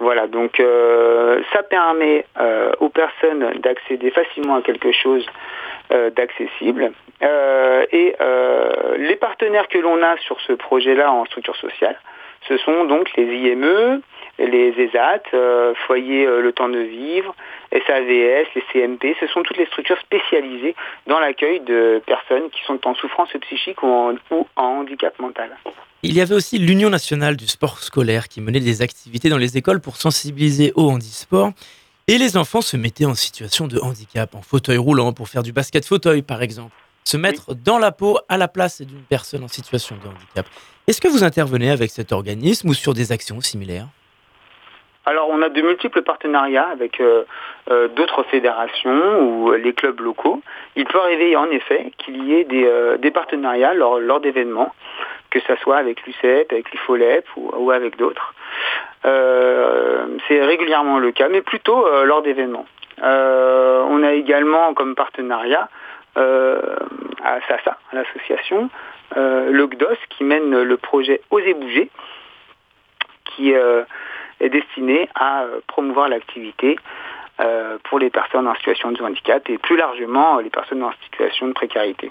Voilà, 0.00 0.26
donc 0.26 0.58
euh, 0.60 1.42
ça 1.52 1.62
permet 1.62 2.24
euh, 2.40 2.72
aux 2.80 2.88
personnes 2.88 3.52
d'accéder 3.58 4.10
facilement 4.10 4.56
à 4.56 4.62
quelque 4.62 4.92
chose 4.92 5.26
euh, 5.92 6.08
d'accessible. 6.10 6.92
et 7.92 8.14
les 8.96 9.16
partenaires 9.16 9.68
que 9.68 9.78
l'on 9.78 10.02
a 10.02 10.16
sur 10.18 10.40
ce 10.40 10.54
projet-là 10.54 11.12
en 11.12 11.26
structure 11.26 11.56
sociale, 11.56 11.96
ce 12.48 12.56
sont 12.58 12.84
donc 12.84 13.08
les 13.16 13.24
IME, 13.24 14.00
les 14.38 14.74
ESAT, 14.78 15.22
euh, 15.34 15.74
Foyer 15.86 16.26
euh, 16.26 16.40
Le 16.40 16.52
Temps 16.52 16.68
de 16.68 16.78
Vivre, 16.78 17.34
SAVS, 17.72 18.46
les 18.54 18.62
CMP, 18.72 19.14
ce 19.20 19.26
sont 19.28 19.42
toutes 19.42 19.58
les 19.58 19.66
structures 19.66 19.98
spécialisées 20.00 20.74
dans 21.06 21.20
l'accueil 21.20 21.60
de 21.60 22.02
personnes 22.06 22.50
qui 22.50 22.60
sont 22.66 22.80
en 22.86 22.94
souffrance 22.94 23.28
psychique 23.42 23.82
ou 23.82 23.86
en, 23.86 24.14
handicap 24.56 25.18
mental. 25.18 25.50
Il 26.02 26.14
y 26.14 26.20
avait 26.20 26.34
aussi 26.34 26.58
l'Union 26.58 26.88
nationale 26.88 27.36
du 27.36 27.46
sport 27.46 27.78
scolaire 27.78 28.28
qui 28.28 28.40
menait 28.40 28.60
des 28.60 28.80
activités 28.80 29.28
dans 29.28 29.38
les 29.38 29.58
écoles 29.58 29.80
pour 29.80 29.96
sensibiliser 29.96 30.72
au 30.74 30.90
handisport. 30.90 31.50
Et 32.08 32.16
les 32.16 32.36
enfants 32.36 32.62
se 32.62 32.76
mettaient 32.76 33.04
en 33.04 33.14
situation 33.14 33.68
de 33.68 33.78
handicap, 33.78 34.34
en 34.34 34.42
fauteuil 34.42 34.78
roulant, 34.78 35.12
pour 35.12 35.28
faire 35.28 35.42
du 35.42 35.52
basket 35.52 35.84
fauteuil 35.84 36.22
par 36.22 36.42
exemple. 36.42 36.74
Se 37.04 37.16
mettre 37.16 37.54
dans 37.54 37.78
la 37.78 37.92
peau 37.92 38.18
à 38.28 38.36
la 38.36 38.48
place 38.48 38.82
d'une 38.82 39.02
personne 39.02 39.42
en 39.42 39.48
situation 39.48 39.96
de 39.96 40.08
handicap. 40.08 40.46
Est-ce 40.86 41.00
que 41.00 41.08
vous 41.08 41.24
intervenez 41.24 41.70
avec 41.70 41.90
cet 41.90 42.12
organisme 42.12 42.68
ou 42.68 42.74
sur 42.74 42.94
des 42.94 43.12
actions 43.12 43.40
similaires? 43.40 43.86
Alors 45.06 45.28
on 45.30 45.40
a 45.42 45.48
de 45.48 45.62
multiples 45.62 46.02
partenariats 46.02 46.68
avec 46.68 47.00
euh, 47.00 47.24
euh, 47.70 47.88
d'autres 47.88 48.22
fédérations 48.24 49.20
ou 49.20 49.52
les 49.52 49.72
clubs 49.72 49.98
locaux. 50.00 50.42
Il 50.76 50.84
peut 50.84 51.00
arriver 51.00 51.36
en 51.36 51.50
effet 51.50 51.92
qu'il 51.98 52.24
y 52.24 52.34
ait 52.34 52.44
des, 52.44 52.64
euh, 52.66 53.10
partenariats 53.12 53.72
lors, 53.72 54.20
d'événements, 54.20 54.74
que 55.30 55.40
ce 55.40 55.56
soit 55.56 55.78
avec 55.78 56.02
l'UCEP, 56.06 56.52
avec 56.52 56.70
l'IFOLEP 56.70 57.24
ou, 57.36 57.70
avec 57.70 57.96
d'autres. 57.96 58.34
C'est 59.02 60.44
régulièrement 60.44 60.98
le 60.98 61.10
cas, 61.12 61.28
mais 61.28 61.40
plutôt 61.40 61.88
lors 62.04 62.22
d'événements. 62.22 62.66
on 63.02 64.02
a 64.02 64.12
également 64.12 64.74
comme 64.74 64.94
partenariat 64.94 65.68
à 66.16 67.40
SASA, 67.48 67.78
l'association, 67.92 68.70
l'OCDOS 69.16 69.96
qui 70.10 70.24
mène 70.24 70.62
le 70.62 70.76
projet 70.76 71.20
Oser 71.30 71.54
bouger, 71.54 71.90
qui 73.24 73.54
est 74.40 74.48
destiné 74.48 75.08
à 75.14 75.42
euh, 75.42 75.60
promouvoir 75.66 76.08
l'activité 76.08 76.78
euh, 77.40 77.78
pour 77.84 77.98
les 77.98 78.10
personnes 78.10 78.48
en 78.48 78.54
situation 78.56 78.90
de 78.90 79.02
handicap 79.02 79.48
et 79.48 79.58
plus 79.58 79.76
largement 79.76 80.38
les 80.40 80.50
personnes 80.50 80.82
en 80.82 80.92
situation 81.04 81.46
de 81.46 81.52
précarité. 81.52 82.10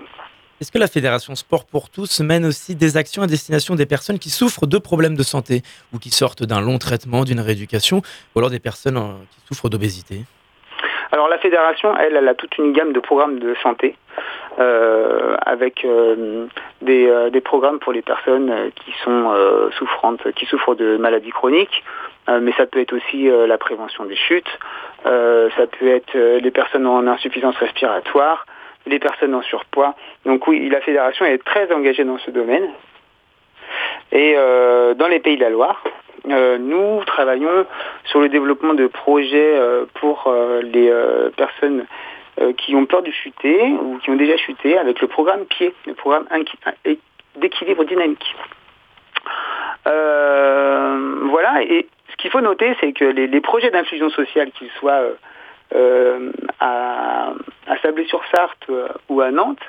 Est-ce 0.61 0.71
que 0.71 0.77
la 0.77 0.87
Fédération 0.87 1.35
Sport 1.35 1.65
pour 1.65 1.89
tous 1.89 2.19
mène 2.19 2.45
aussi 2.45 2.75
des 2.75 2.97
actions 2.97 3.23
à 3.23 3.27
destination 3.27 3.75
des 3.75 3.85
personnes 3.85 4.19
qui 4.19 4.29
souffrent 4.29 4.67
de 4.67 4.77
problèmes 4.77 5.15
de 5.15 5.23
santé 5.23 5.61
ou 5.93 5.99
qui 5.99 6.09
sortent 6.09 6.43
d'un 6.43 6.61
long 6.61 6.77
traitement, 6.77 7.23
d'une 7.23 7.39
rééducation, 7.39 8.01
ou 8.35 8.39
alors 8.39 8.49
des 8.49 8.59
personnes 8.59 8.97
euh, 8.97 9.13
qui 9.31 9.47
souffrent 9.47 9.69
d'obésité? 9.69 10.23
Alors 11.11 11.27
la 11.27 11.37
fédération, 11.39 11.95
elle, 11.97 12.15
elle 12.15 12.27
a 12.27 12.35
toute 12.35 12.57
une 12.57 12.73
gamme 12.73 12.93
de 12.93 12.99
programmes 12.99 13.39
de 13.39 13.55
santé 13.63 13.95
avec 14.57 15.87
des, 16.81 17.41
programmes 17.43 17.79
pour 17.79 17.93
les 17.93 18.01
personnes 18.01 18.71
qui 18.75 18.91
sont 19.03 19.33
souffrantes, 19.77 20.31
qui 20.33 20.45
souffrent 20.45 20.75
de 20.75 20.97
maladies 20.97 21.31
chroniques 21.31 21.83
euh, 22.29 22.39
mais 22.41 22.51
ça 22.53 22.65
peut 22.65 22.79
être 22.79 22.93
aussi 22.93 23.29
euh, 23.29 23.47
la 23.47 23.57
prévention 23.57 24.05
des 24.05 24.15
chutes, 24.15 24.59
euh, 25.05 25.49
ça 25.57 25.65
peut 25.67 25.87
être 25.87 26.15
les 26.15 26.51
personnes 26.51 26.85
en 26.85 27.07
insuffisance 27.07 27.55
respiratoire, 27.55 28.45
les 28.85 28.99
personnes 28.99 29.33
en 29.33 29.41
surpoids. 29.41 29.95
Donc 30.25 30.47
oui, 30.47 30.69
la 30.69 30.81
fédération 30.81 31.25
est 31.25 31.43
très 31.43 31.71
engagée 31.73 32.03
dans 32.03 32.19
ce 32.19 32.31
domaine. 32.31 32.67
Et 34.11 34.35
dans 34.95 35.07
les 35.07 35.19
pays 35.19 35.37
de 35.37 35.41
la 35.43 35.49
Loire, 35.49 35.83
nous 36.25 37.03
travaillons 37.05 37.65
sur 38.05 38.19
le 38.19 38.29
développement 38.29 38.73
de 38.73 38.87
projets 38.87 39.59
pour 39.95 40.33
les 40.63 40.91
personnes 41.37 41.85
qui 42.57 42.75
ont 42.75 42.85
peur 42.85 43.03
de 43.03 43.11
chuter 43.11 43.61
ou 43.81 43.99
qui 43.99 44.09
ont 44.09 44.15
déjà 44.15 44.37
chuté 44.37 44.77
avec 44.77 45.01
le 45.01 45.07
programme 45.07 45.45
PIED, 45.45 45.73
le 45.85 45.93
programme 45.93 46.25
d'équilibre 47.35 47.83
dynamique. 47.83 48.35
voilà, 49.85 51.61
et 51.63 51.87
ce 52.09 52.15
qu'il 52.17 52.31
faut 52.31 52.41
noter, 52.41 52.75
c'est 52.79 52.93
que 52.93 53.05
les, 53.05 53.41
projets 53.41 53.69
d'inclusion 53.69 54.09
sociale, 54.09 54.51
qu'ils 54.51 54.71
soient 54.79 55.01
à, 56.59 57.33
à 57.67 57.77
Sablé-sur-Sarthe 57.81 58.71
ou 59.09 59.21
à 59.21 59.31
Nantes, 59.31 59.63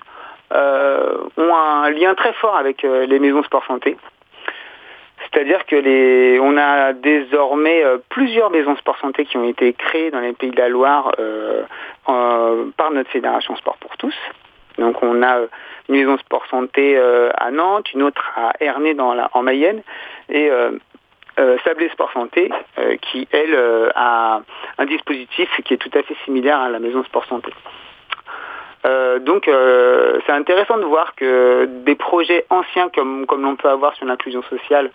ont 0.53 1.55
un 1.55 1.91
lien 1.91 2.15
très 2.15 2.33
fort 2.35 2.57
avec 2.57 2.83
les 2.83 3.19
maisons 3.19 3.43
sport 3.43 3.65
santé. 3.67 3.97
C'est-à-dire 5.33 5.65
que 5.67 5.77
les, 5.77 6.41
on 6.41 6.57
a 6.57 6.93
désormais 6.93 7.85
euh, 7.85 7.99
plusieurs 8.09 8.51
maisons 8.51 8.77
sport 8.77 8.99
santé 8.99 9.25
qui 9.25 9.37
ont 9.37 9.49
été 9.49 9.73
créées 9.73 10.11
dans 10.11 10.21
les 10.21 10.33
pays 10.33 10.51
de 10.51 10.57
la 10.57 10.69
Loire 10.69 11.13
euh, 11.21 11.63
par 12.77 12.91
notre 12.91 13.11
fédération 13.11 13.55
Sport 13.57 13.77
pour 13.79 13.97
tous. 13.97 14.15
Donc 14.79 15.03
on 15.03 15.23
a 15.23 15.39
euh, 15.39 15.47
une 15.89 15.97
maison 15.97 16.19
sport 16.19 16.45
santé 16.47 16.99
à 17.37 17.51
Nantes, 17.51 17.93
une 17.93 18.03
autre 18.03 18.33
à 18.37 18.53
Ernée 18.61 18.95
dans 18.95 19.15
en 19.33 19.43
Mayenne 19.43 19.83
et 20.29 20.51
Sablé 21.65 21.89
Sport 21.89 22.13
Santé 22.13 22.49
qui 23.03 23.27
elle 23.33 23.57
a 23.97 24.41
un 24.79 24.87
dispositif 24.87 25.49
qui 25.65 25.75
est 25.75 25.79
tout 25.79 25.91
à 25.99 26.03
fait 26.05 26.15
similaire 26.25 26.61
à 26.61 26.69
la 26.69 26.79
maison 26.79 27.03
sport 27.03 27.25
santé. 27.25 27.53
donc 29.23 29.51
c'est 30.27 30.33
intéressant 30.33 30.79
de 30.79 30.85
voir 30.85 31.17
que 31.17 31.65
des 31.85 31.97
projets 31.97 32.47
anciens 32.51 32.89
comme, 32.91 33.27
comme 33.27 33.43
l'on 33.43 33.57
peut 33.57 33.69
avoir 33.69 33.97
sur 33.97 34.07
l'inclusion 34.07 34.45
sociale 34.45 34.93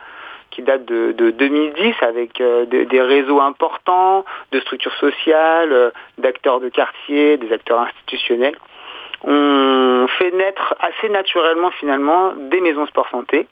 qui 0.55 0.61
date 0.61 0.85
de, 0.85 1.11
2010 1.11 1.93
avec 2.01 2.39
euh, 2.39 2.65
des 2.65 3.01
réseaux 3.01 3.41
importants 3.41 4.23
de 4.53 4.59
structures 4.61 4.95
sociales, 4.95 5.73
euh, 5.73 5.91
d'acteurs 6.17 6.61
de 6.61 6.69
quartier, 6.69 7.37
des 7.37 7.51
acteurs 7.51 7.81
institutionnels. 7.81 8.55
On 9.23 10.07
fait 10.17 10.31
naître 10.31 10.75
assez 10.79 11.09
naturellement 11.09 11.71
finalement 11.71 12.33
des 12.37 12.61
maisons 12.61 12.85
sport 12.87 13.09
santé, 13.09 13.47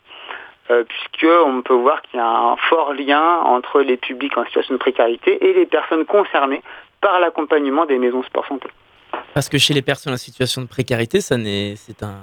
euh, 0.72 0.84
puisqu'on 0.86 1.62
peut 1.62 1.74
voir 1.74 2.02
qu'il 2.04 2.20
y 2.20 2.24
a 2.24 2.28
un 2.28 2.56
fort 2.56 2.94
lien 2.94 3.40
entre 3.44 3.82
les 3.82 3.98
publics 3.98 4.38
en 4.38 4.46
situation 4.46 4.76
de 4.76 4.80
précarité 4.80 5.46
et 5.46 5.54
les 5.54 5.66
personnes 5.66 6.06
concernées 6.06 6.62
par 7.02 7.20
l'accompagnement 7.20 7.86
des 7.86 7.98
maisons 7.98 8.24
sport 8.24 8.48
santé. 8.48 8.70
Parce 9.34 9.50
que 9.50 9.58
chez 9.58 9.74
les 9.74 9.82
personnes 9.82 10.14
en 10.14 10.18
situation 10.18 10.62
de 10.62 10.68
précarité, 10.68 11.20
ça 11.20 11.36
c'est 11.76 12.04
un, 12.04 12.22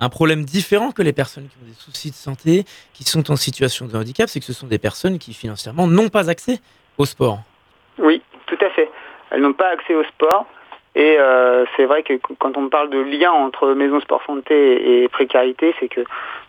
un 0.00 0.08
problème 0.08 0.44
différent 0.44 0.92
que 0.92 1.02
les 1.02 1.12
personnes 1.12 1.48
qui 1.48 1.56
ont 1.62 1.66
des 1.66 1.74
soucis 1.74 2.10
de 2.10 2.14
santé, 2.14 2.64
qui 2.92 3.04
sont 3.04 3.30
en 3.30 3.36
situation 3.36 3.86
de 3.86 3.96
handicap, 3.96 4.28
c'est 4.28 4.40
que 4.40 4.46
ce 4.46 4.52
sont 4.52 4.66
des 4.66 4.78
personnes 4.78 5.18
qui 5.18 5.34
financièrement 5.34 5.86
n'ont 5.86 6.08
pas 6.08 6.30
accès 6.30 6.60
au 6.98 7.04
sport. 7.04 7.40
Oui, 7.98 8.22
tout 8.46 8.58
à 8.60 8.70
fait. 8.70 8.90
Elles 9.30 9.40
n'ont 9.40 9.52
pas 9.52 9.68
accès 9.68 9.94
au 9.94 10.04
sport. 10.04 10.46
Et 10.94 11.16
euh, 11.18 11.66
c'est 11.76 11.84
vrai 11.84 12.02
que 12.02 12.14
quand 12.38 12.56
on 12.56 12.70
parle 12.70 12.88
de 12.88 12.98
lien 12.98 13.30
entre 13.30 13.74
maison 13.74 14.00
sport 14.00 14.22
santé 14.26 15.02
et 15.02 15.08
précarité, 15.08 15.74
c'est 15.78 15.88
que 15.88 16.00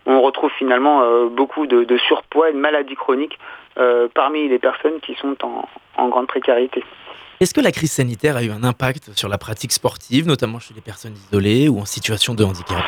on 0.06 0.22
retrouve 0.22 0.50
finalement 0.58 1.02
euh, 1.02 1.26
beaucoup 1.28 1.66
de, 1.66 1.98
surpoids 1.98 2.48
et 2.48 2.52
de 2.54 2.58
maladies 2.58 2.94
chroniques 2.94 3.38
euh, 3.78 4.08
parmi 4.14 4.48
les 4.48 4.58
personnes 4.58 5.00
qui 5.00 5.14
sont 5.16 5.36
en 5.98 6.08
grande 6.08 6.28
précarité. 6.28 6.82
Est-ce 7.40 7.54
que 7.54 7.60
la 7.60 7.70
crise 7.70 7.92
sanitaire 7.92 8.36
a 8.36 8.42
eu 8.42 8.50
un 8.50 8.64
impact 8.64 9.16
sur 9.16 9.28
la 9.28 9.38
pratique 9.38 9.70
sportive, 9.70 10.26
notamment 10.26 10.58
chez 10.58 10.74
les 10.74 10.80
personnes 10.80 11.14
isolées 11.14 11.68
ou 11.68 11.78
en 11.78 11.84
situation 11.84 12.34
de 12.34 12.42
handicap? 12.42 12.82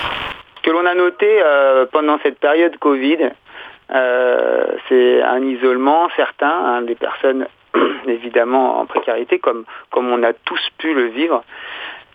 Que 0.71 0.75
l'on 0.77 0.87
a 0.87 0.95
noté 0.95 1.27
euh, 1.43 1.87
pendant 1.87 2.21
cette 2.23 2.39
période 2.39 2.77
Covid, 2.79 3.31
euh, 3.93 4.67
c'est 4.89 5.21
un 5.21 5.43
isolement 5.43 6.09
certain 6.15 6.49
hein, 6.49 6.83
des 6.83 6.95
personnes 6.95 7.49
évidemment 8.07 8.79
en 8.79 8.87
précarité 8.87 9.41
comme, 9.41 9.65
comme 9.91 10.13
on 10.13 10.23
a 10.23 10.33
tous 10.33 10.61
pu 10.79 10.95
le 10.95 11.07
vivre, 11.07 11.43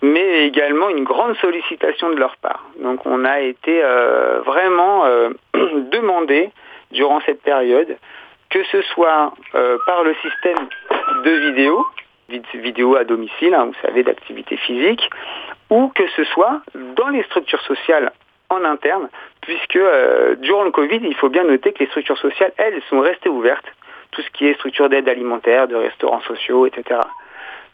mais 0.01 0.47
également 0.47 0.87
une 0.87 1.03
grande 1.03 1.35
sollicitation 1.37 2.11
de 2.11 2.15
leur 2.15 2.37
part. 2.37 2.63
Donc 2.81 3.05
on 3.05 3.25
a 3.25 3.41
été 3.41 3.81
euh, 3.83 4.39
vraiment 4.45 5.03
demandé 5.53 6.49
durant 6.91 7.19
cette 7.25 7.41
période, 7.41 7.97
que 8.49 8.63
ce 8.71 8.81
soit 8.83 9.33
par 9.85 10.03
le 10.03 10.15
système 10.15 10.67
de 11.25 11.31
vidéo, 11.47 11.85
vidéo 12.53 12.95
à 12.95 13.03
domicile, 13.03 13.53
hein, 13.53 13.65
vous 13.65 13.81
savez, 13.85 14.03
d'activité 14.03 14.55
physique, 14.55 15.09
ou 15.69 15.91
que 15.93 16.07
ce 16.15 16.23
soit 16.23 16.61
dans 16.95 17.09
les 17.09 17.23
structures 17.23 17.61
sociales 17.63 18.13
en 18.49 18.63
interne, 18.63 19.09
puisque 19.41 19.75
euh, 19.75 20.35
durant 20.35 20.63
le 20.63 20.71
Covid, 20.71 20.99
il 21.03 21.15
faut 21.15 21.29
bien 21.29 21.43
noter 21.43 21.73
que 21.73 21.79
les 21.79 21.87
structures 21.87 22.17
sociales, 22.17 22.51
elles, 22.57 22.81
sont 22.89 22.99
restées 22.99 23.29
ouvertes, 23.29 23.65
tout 24.11 24.21
ce 24.21 24.29
qui 24.31 24.47
est 24.47 24.53
structure 24.55 24.89
d'aide 24.89 25.09
alimentaire, 25.09 25.67
de 25.67 25.75
restaurants 25.75 26.21
sociaux, 26.21 26.65
etc. 26.65 26.99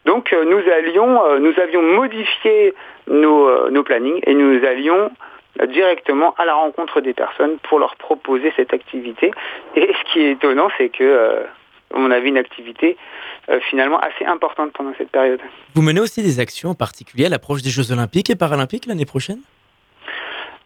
Donc 0.05 0.33
euh, 0.33 0.45
nous 0.45 0.71
allions, 0.71 1.23
euh, 1.25 1.39
nous 1.39 1.53
avions 1.59 1.81
modifié 1.81 2.73
nos, 3.07 3.69
nos, 3.69 3.83
plannings 3.83 4.19
et 4.23 4.33
nous 4.33 4.63
allions 4.65 5.11
directement 5.67 6.33
à 6.37 6.45
la 6.45 6.53
rencontre 6.53 7.01
des 7.01 7.13
personnes 7.13 7.57
pour 7.63 7.77
leur 7.77 7.95
proposer 7.97 8.53
cette 8.55 8.73
activité. 8.73 9.31
Et 9.75 9.91
ce 9.93 10.11
qui 10.11 10.21
est 10.21 10.31
étonnant, 10.31 10.69
c'est 10.77 10.89
que 10.89 11.43
on 11.93 12.09
avait 12.09 12.29
une 12.29 12.37
activité 12.37 12.95
finalement 13.69 13.99
assez 13.99 14.23
importante 14.23 14.71
pendant 14.71 14.93
cette 14.97 15.09
période. 15.09 15.41
Vous 15.75 15.81
menez 15.81 15.99
aussi 15.99 16.23
des 16.23 16.39
actions 16.39 16.69
en 16.69 16.75
particulier 16.75 17.25
à 17.25 17.29
l'approche 17.29 17.61
des 17.61 17.69
Jeux 17.69 17.91
Olympiques 17.91 18.29
et 18.29 18.37
Paralympiques 18.37 18.85
l'année 18.85 19.05
prochaine? 19.05 19.41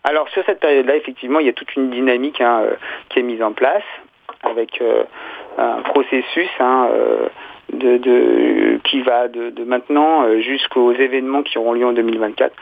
Alors 0.05 0.29
sur 0.29 0.43
cette 0.45 0.59
période-là, 0.59 0.95
effectivement, 0.95 1.39
il 1.39 1.47
y 1.47 1.49
a 1.49 1.53
toute 1.53 1.75
une 1.75 1.89
dynamique 1.89 2.39
hein, 2.39 2.61
euh, 2.61 2.75
qui 3.09 3.19
est 3.19 3.23
mise 3.23 3.41
en 3.41 3.53
place 3.53 3.83
avec 4.43 4.79
euh, 4.79 5.03
un 5.57 5.81
processus 5.81 6.49
hein, 6.59 6.89
euh, 6.93 7.27
de, 7.73 8.77
qui 8.83 9.01
va 9.01 9.27
de, 9.27 9.63
maintenant 9.63 10.39
jusqu'aux 10.39 10.93
événements 10.93 11.41
qui 11.41 11.57
auront 11.57 11.73
lieu 11.73 11.87
en 11.87 11.93
2024. 11.93 12.53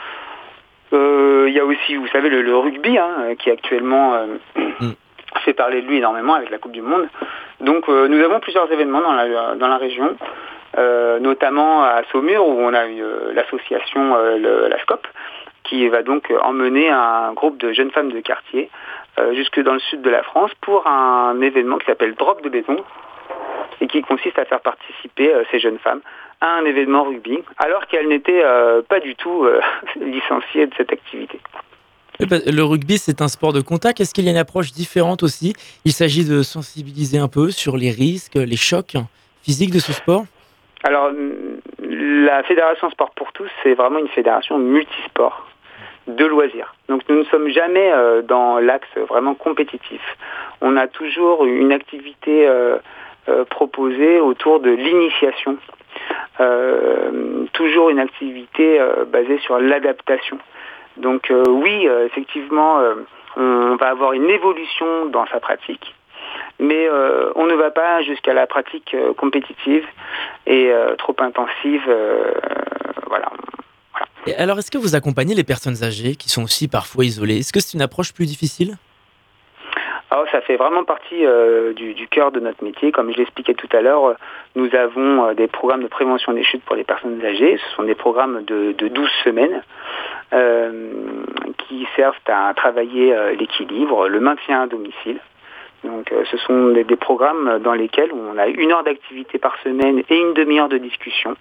il 0.94 1.54
y 1.54 1.60
a 1.60 1.66
aussi, 1.66 1.98
vous 1.98 2.08
savez, 2.08 2.30
le, 2.30 2.58
rugby 2.58 2.98
hein, 2.98 3.36
qui 3.38 3.52
actuellement 3.52 4.14
mm. 4.56 4.92
fait 5.44 5.54
parler 5.54 5.82
de 5.82 5.88
lui 5.88 5.98
énormément 5.98 6.36
avec 6.36 6.50
la 6.50 6.60
Coupe 6.60 6.72
du 6.72 6.82
Monde. 6.82 7.10
Donc 7.60 7.90
nous 7.90 8.24
avons 8.24 8.40
plusieurs 8.40 8.72
événements 8.72 9.02
dans 9.02 9.14
la, 9.14 9.56
dans 9.56 9.68
la 9.68 9.78
région. 9.78 10.16
notamment 11.20 11.84
à 11.84 12.04
Saumur 12.12 12.48
où 12.48 12.62
on 12.62 12.74
a 12.74 12.88
eu 12.88 13.04
l'association 13.34 14.16
la 14.16 14.80
SCOP 14.80 15.06
qui 15.74 15.88
va 15.88 16.04
donc 16.04 16.32
emmener 16.44 16.90
un 16.90 17.34
groupe 17.34 17.58
de 17.58 17.74
jeunes 17.74 17.90
femmes 17.90 18.12
de 18.12 18.20
quartier 18.20 18.70
euh, 19.18 19.34
jusque 19.34 19.60
dans 19.60 19.74
le 19.74 19.80
sud 19.80 20.04
de 20.04 20.10
la 20.10 20.22
France 20.22 20.52
pour 20.62 20.86
un 20.86 21.42
événement 21.42 21.80
qui 21.80 21.88
s'appelle 21.88 22.14
Drop 22.14 22.44
de 22.44 22.50
béton 22.50 22.78
et 23.82 23.88
qui 23.88 24.04
consiste 24.04 24.38
à 24.38 24.46
faire 24.46 24.62
participer 24.62 25.34
euh, 25.34 25.44
ces 25.50 25.60
jeunes 25.60 25.80
femmes 25.80 26.02
à 26.42 26.58
un 26.58 26.66
événement 26.66 27.06
rugby 27.06 27.40
alors 27.58 27.88
qu'elles 27.88 28.08
n'étaient 28.08 28.44
euh, 28.44 28.84
pas 28.84 29.00
du 29.00 29.16
tout 29.16 29.48
licenciées 30.00 30.68
de 30.68 30.74
cette 30.78 30.94
activité. 30.94 31.40
Bah, 32.20 32.38
le 32.46 32.64
rugby, 32.64 33.00
c'est 33.00 33.24
un 33.24 33.28
sport 33.28 33.52
de 33.52 33.62
contact. 33.62 34.00
Est-ce 34.00 34.14
qu'il 34.14 34.26
y 34.26 34.28
a 34.28 34.32
une 34.32 34.38
approche 34.38 34.74
différente 34.74 35.24
aussi? 35.24 35.56
Il 35.86 35.92
s'agit 35.92 36.24
de 36.24 36.44
sensibiliser 36.44 37.18
un 37.18 37.28
peu 37.28 37.50
sur 37.50 37.78
les 37.78 37.90
risques, 37.90 38.36
les 38.36 38.58
chocs 38.58 38.96
physiques 39.42 39.72
de 39.72 39.80
ce 39.80 39.92
sport? 39.92 40.26
Alors, 40.84 41.10
la 41.80 42.44
Fédération 42.44 42.92
Sport 42.92 43.12
pour 43.16 43.32
tous, 43.34 43.50
c'est 43.64 43.74
vraiment 43.74 43.98
une 43.98 44.10
fédération 44.10 44.60
multisport 44.60 45.48
de 46.08 46.26
loisirs. 46.26 46.74
Donc 46.90 47.02
nous 47.10 47.18
ne 47.18 47.24
sommes 47.26 47.50
jamais 47.50 47.92
euh, 47.92 48.22
dans 48.22 48.60
l'axe 48.60 48.98
vraiment 49.10 49.36
compétitif. 49.36 50.02
On 50.62 50.78
a 50.78 50.88
toujours 50.88 51.46
une 51.46 51.72
activité 51.72 52.48
euh, 52.48 52.78
euh, 53.30 53.46
proposée 53.46 54.20
autour 54.20 54.60
de 54.60 54.72
l'initiation. 54.72 55.58
toujours 57.54 57.90
une 57.90 58.00
activité 58.00 58.80
basée 59.08 59.38
sur 59.40 59.60
l'adaptation. 59.60 60.38
Donc 60.98 61.32
oui, 61.48 61.88
effectivement, 62.06 62.82
on 63.38 63.76
va 63.76 63.90
avoir 63.90 64.14
une 64.14 64.30
évolution 64.30 65.06
dans 65.06 65.26
sa 65.28 65.40
pratique, 65.40 65.96
mais 66.60 66.90
on 67.36 67.46
ne 67.46 67.54
va 67.54 67.70
pas 67.72 68.02
jusqu'à 68.02 68.34
la 68.34 68.48
pratique 68.48 68.96
compétitive 69.18 69.86
et 70.48 70.72
trop 70.98 71.16
intensive. 71.20 71.86
voilà, 73.08 73.30
alors, 74.38 74.60
est-ce 74.60 74.72
que 74.72 74.78
vous 74.78 74.96
accompagnez 74.96 75.36
les 75.36 75.44
personnes 75.44 75.84
âgées 75.84 76.16
qui 76.16 76.30
sont 76.30 76.44
aussi 76.44 76.68
parfois 76.68 77.06
isolées? 77.06 77.40
Est-ce 77.40 77.52
que 77.52 77.60
c'est 77.60 77.74
une 77.74 77.82
approche 77.82 78.14
plus 78.14 78.26
difficile? 78.26 78.78
Alors, 80.12 80.26
ça 80.32 80.42
fait 80.42 80.58
vraiment 80.58 80.84
partie 80.84 81.26
euh, 81.26 81.74
du, 81.74 82.08
cœur 82.08 82.32
de 82.32 82.40
notre 82.40 82.64
métier. 82.64 82.92
Comme 82.92 83.12
je 83.12 83.18
l'expliquais 83.18 83.56
tout 83.56 83.68
à 83.76 83.82
l'heure, 83.82 84.16
nous 84.56 84.70
avons 84.76 85.26
euh, 85.26 85.34
des 85.34 85.48
programmes 85.48 85.82
de 85.82 85.88
prévention 85.88 86.34
des 86.34 86.44
chutes 86.44 86.64
pour 86.64 86.76
les 86.76 86.84
personnes 86.84 87.20
âgées. 87.26 87.58
Ce 87.58 87.76
sont 87.76 87.84
des 87.84 87.96
programmes 87.96 88.44
de, 88.46 88.74
12 88.74 89.10
semaines 89.24 89.64
euh, 90.34 90.94
qui 91.58 91.88
servent 91.96 92.16
à 92.28 92.54
travailler 92.54 93.16
l'équilibre, 93.40 94.08
le 94.08 94.20
maintien 94.20 94.62
à 94.62 94.68
domicile. 94.68 95.20
Donc, 95.84 96.14
ce 96.32 96.38
sont 96.38 96.70
des, 96.70 96.96
programmes 96.96 97.60
dans 97.60 97.74
lesquels 97.74 98.12
on 98.14 98.38
a 98.38 98.48
une 98.48 98.72
heure 98.72 98.84
d'activité 98.84 99.40
par 99.40 99.58
semaine 99.64 100.04
et 100.10 100.16
une 100.16 100.34
demi-heure 100.34 100.70
de 100.70 100.78
discussion. 100.78 101.36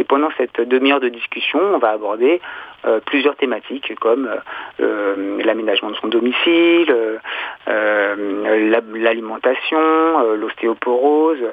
Et 0.00 0.04
pendant 0.04 0.30
cette 0.38 0.62
demi-heure 0.62 1.00
de 1.00 1.10
discussion, 1.10 1.60
on 1.60 1.78
va 1.78 1.90
aborder 1.90 2.40
euh, 2.86 3.00
plusieurs 3.04 3.36
thématiques 3.36 3.94
comme 3.96 4.26
euh, 4.26 4.38
euh, 4.80 5.42
l'aménagement 5.44 5.90
de 5.90 5.96
son 5.96 6.08
domicile, 6.08 7.20
l'alimentation, 7.66 10.34
l'ostéoporose 10.36 11.44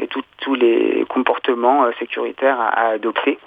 et 0.00 0.08
tous 0.40 0.54
les 0.56 1.06
comportements 1.08 1.88
sécuritaires 2.00 2.60
à, 2.60 2.88
adopter. 2.88 3.38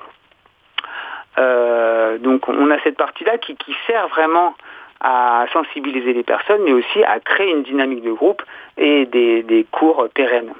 donc 1.37 2.47
on 2.47 2.71
a 2.71 2.79
cette 2.79 2.97
partie-là 2.97 3.37
qui, 3.37 3.57
sert 3.87 4.07
vraiment 4.07 4.55
à 5.01 5.45
sensibiliser 5.51 6.13
les 6.13 6.23
personnes, 6.23 6.61
mais 6.63 6.71
aussi 6.71 7.03
à 7.03 7.19
créer 7.19 7.51
une 7.51 7.63
dynamique 7.63 8.03
de 8.03 8.13
groupe 8.13 8.41
et 8.77 9.05
des, 9.05 9.65
cours 9.69 10.07
pérennes. 10.13 10.53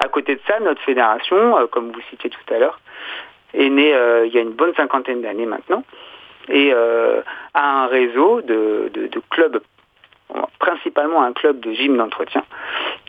À 0.00 0.08
côté 0.08 0.36
de 0.36 0.40
ça, 0.46 0.58
notre 0.60 0.80
fédération, 0.82 1.58
euh, 1.58 1.66
comme 1.66 1.90
vous 1.92 2.00
citiez 2.10 2.30
tout 2.30 2.54
à 2.54 2.58
l'heure, 2.58 2.80
est 3.52 3.68
née 3.68 3.94
euh, 3.94 4.26
il 4.26 4.34
y 4.34 4.38
a 4.38 4.40
une 4.40 4.52
bonne 4.52 4.74
cinquantaine 4.74 5.22
d'années 5.22 5.46
maintenant 5.46 5.84
et 6.48 6.74
a 6.74 7.22
un 7.54 7.86
réseau 7.86 8.42
de, 8.42 8.90
clubs, 9.30 9.62
principalement 10.58 11.22
un 11.22 11.32
club 11.32 11.58
de 11.60 11.72
gym 11.72 11.96
d'entretien. 11.96 12.44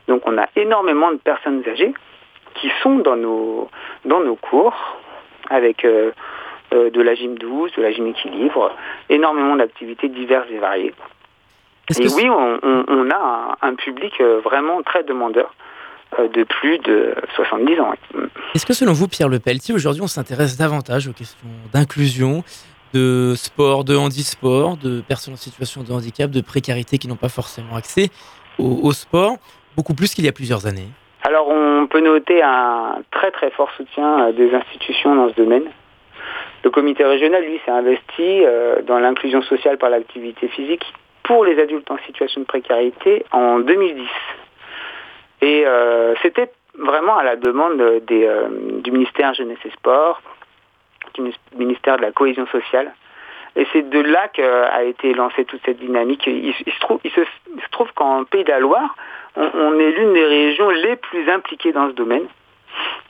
Donc 0.08 0.22
on 0.26 0.38
a 0.38 0.48
énormément 0.56 1.12
de 1.12 1.18
personnes 1.18 1.62
âgées 1.68 1.94
qui 2.54 2.72
sont 2.82 3.00
dans 3.00 3.18
nos, 3.18 3.70
dans 4.06 4.22
nos 4.22 4.38
cours 4.38 4.98
avec 5.50 5.86
euh, 6.74 6.90
de 6.90 7.02
la 7.02 7.14
gym 7.14 7.38
douce, 7.38 7.72
de 7.74 7.82
la 7.84 7.92
gym 7.92 8.08
équilibre, 8.08 8.72
énormément 9.10 9.56
d'activités 9.56 10.10
diverses 10.10 10.48
et 10.52 10.58
variées. 10.58 10.94
Et 12.00 12.08
oui, 12.16 12.28
on, 12.28 13.10
a 13.12 13.58
un, 13.62 13.76
public 13.76 14.20
euh, 14.20 14.42
vraiment 14.44 14.82
très 14.82 15.04
demandeur 15.04 15.54
euh, 15.54 15.54
de 16.34 16.44
plus 16.44 16.80
de 16.80 17.16
70 17.36 17.80
ans. 17.80 17.94
Est-ce 18.54 18.66
que 18.66 18.74
selon 18.74 18.94
vous, 18.94 19.08
Pierre 19.08 19.30
Le 19.30 19.40
Pelletier, 19.40 19.74
aujourd'hui 19.74 20.02
on 20.02 20.08
s'intéresse 20.08 20.58
davantage 20.58 21.08
aux 21.08 21.14
questions 21.14 21.48
d'inclusion, 21.74 22.44
de 22.94 23.34
sport, 23.36 23.84
de 23.84 23.96
handisport, 23.96 24.78
de 24.78 25.02
personnes 25.02 25.34
en 25.34 25.38
situation 25.38 25.84
de 25.84 25.92
handicap, 25.92 26.32
de 26.32 26.42
précarité 26.42 26.98
qui 26.98 27.08
n'ont 27.08 27.16
pas 27.16 27.30
forcément 27.30 27.76
accès 27.76 28.10
au 28.58 28.92
sport, 28.94 29.36
beaucoup 29.76 29.94
plus 29.94 30.14
qu'il 30.14 30.24
y 30.24 30.30
a 30.30 30.32
plusieurs 30.32 30.66
années? 30.66 30.88
Alors 31.24 31.48
on 31.50 31.88
peut 31.88 32.02
noter 32.02 32.42
un 32.44 33.02
très 33.12 33.32
très 33.32 33.50
fort 33.52 33.70
soutien 33.76 34.32
des 34.32 34.54
institutions 34.54 35.16
dans 35.16 35.30
ce 35.30 35.36
domaine. 35.36 35.66
Le 36.64 36.70
comité 36.70 37.04
régional, 37.04 37.44
lui, 37.44 37.60
s'est 37.66 37.72
investi 37.72 38.44
euh, 38.44 38.82
dans 38.84 39.00
l'inclusion 39.00 39.42
sociale 39.44 39.78
par 39.78 39.90
l'activité 39.90 40.48
physique 40.48 40.84
pour 41.24 41.46
les 41.46 41.60
adultes 41.60 41.90
en 41.90 41.98
situation 42.06 42.42
de 42.42 42.46
précarité 42.46 43.26
en 43.32 43.60
2010. 43.60 44.04
Et 45.42 45.66
euh, 45.66 46.14
c'était 46.22 46.52
vraiment 46.78 47.18
à 47.18 47.24
la 47.24 47.36
demande 47.36 47.80
euh, 47.82 48.48
du 48.82 48.92
ministère 48.92 49.34
Jeunesse 49.34 49.60
et 49.66 49.72
Sport, 49.72 50.22
du 51.14 51.32
ministère 51.58 51.98
de 51.98 52.02
la 52.02 52.12
Cohésion 52.12 52.46
sociale. 52.48 52.94
Et 53.56 53.66
c'est 53.72 53.90
de 53.90 54.00
là 54.00 54.28
qu'a 54.28 54.84
été 54.84 55.14
lancée 55.14 55.46
toute 55.46 55.62
cette 55.66 55.80
dynamique. 55.80 56.28
Il, 56.28 56.54
se, 56.54 57.70
trouve, 57.72 57.94
qu'en 57.94 58.26
Pays 58.26 58.44
de 58.44 58.50
la 58.50 58.60
Loire, 58.60 58.96
on 59.38 59.80
est 59.80 59.92
l'une 59.92 60.14
des 60.14 60.26
régions 60.26 60.70
les 60.70 60.98
plus 60.98 61.30
impliquées 61.30 61.72
dans 61.72 61.88
ce 61.88 61.94
domaine 61.94 62.28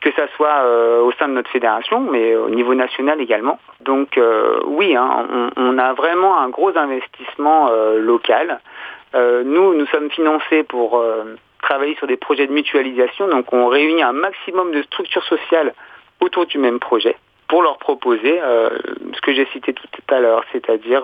que 0.01 0.11
ça 0.11 0.27
soit 0.35 0.61
euh, 0.63 1.01
au 1.01 1.11
sein 1.13 1.27
de 1.27 1.33
notre 1.33 1.49
fédération, 1.49 1.99
mais 1.99 2.35
au 2.35 2.49
niveau 2.49 2.75
national 2.75 3.19
également. 3.19 3.59
Donc 3.81 4.17
euh, 4.17 4.59
oui, 4.65 4.95
hein, 4.95 5.51
on, 5.57 5.77
a 5.77 5.93
vraiment 5.93 6.39
un 6.39 6.49
gros 6.49 6.77
investissement 6.77 7.69
euh, 7.71 7.99
local. 7.99 8.59
nous, 9.15 9.73
nous 9.73 9.85
sommes 9.87 10.09
financés 10.11 10.63
pour 10.63 11.01
travailler 11.65 11.95
sur 11.95 12.07
des 12.07 12.17
projets 12.17 12.47
de 12.47 12.53
mutualisation, 12.53 13.27
donc 13.27 13.51
on 13.51 13.67
réunit 13.67 14.03
un 14.03 14.13
maximum 14.13 14.71
de 14.71 14.83
structures 14.83 15.25
sociales 15.25 15.73
autour 16.21 16.45
du 16.45 16.57
même 16.57 16.79
projet 16.79 17.15
pour 17.47 17.61
leur 17.61 17.77
proposer 17.77 18.39
ce 19.13 19.21
que 19.21 19.33
j'ai 19.33 19.45
cité 19.53 19.73
tout 19.73 20.15
à 20.15 20.19
l'heure, 20.19 20.43
c'est-à-dire 20.51 21.03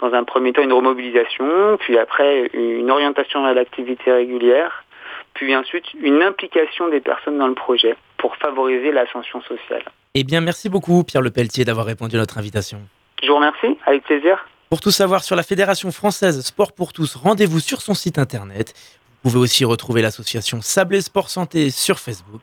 dans 0.00 0.12
un 0.12 0.24
premier 0.24 0.52
temps 0.52 0.62
une 0.62 0.72
remobilisation, 0.72 1.76
puis 1.78 1.96
après 1.96 2.50
une 2.52 2.90
orientation 2.90 3.44
à 3.44 3.54
l'activité 3.54 4.12
régulière, 4.12 4.84
puis 5.34 5.54
ensuite 5.56 5.84
une 5.94 6.22
implication 6.22 6.88
des 6.88 7.00
personnes 7.00 7.38
dans 7.38 7.48
le 7.48 7.54
projet 7.54 7.94
pour 8.18 8.36
favoriser 8.36 8.92
l'ascension 8.92 9.40
sociale. 9.42 9.84
Eh 10.14 10.24
bien, 10.24 10.40
merci 10.40 10.68
beaucoup 10.68 11.04
Pierre 11.04 11.22
Le 11.22 11.30
Pelletier 11.30 11.64
d'avoir 11.64 11.86
répondu 11.86 12.16
à 12.16 12.18
notre 12.18 12.38
invitation. 12.38 12.78
Je 13.22 13.28
vous 13.28 13.36
remercie, 13.36 13.78
avec 13.86 14.04
plaisir. 14.04 14.44
Pour 14.68 14.80
tout 14.80 14.90
savoir 14.90 15.22
sur 15.22 15.36
la 15.36 15.42
Fédération 15.42 15.90
française 15.92 16.40
Sport 16.44 16.72
pour 16.72 16.92
tous, 16.92 17.14
rendez-vous 17.14 17.60
sur 17.60 17.80
son 17.80 17.94
site 17.94 18.18
internet. 18.18 18.74
Vous 19.24 19.30
pouvez 19.30 19.42
aussi 19.42 19.64
retrouver 19.64 20.02
l'association 20.02 20.60
Sablé 20.62 21.00
Sport 21.00 21.30
Santé 21.30 21.70
sur 21.70 22.00
Facebook. 22.00 22.42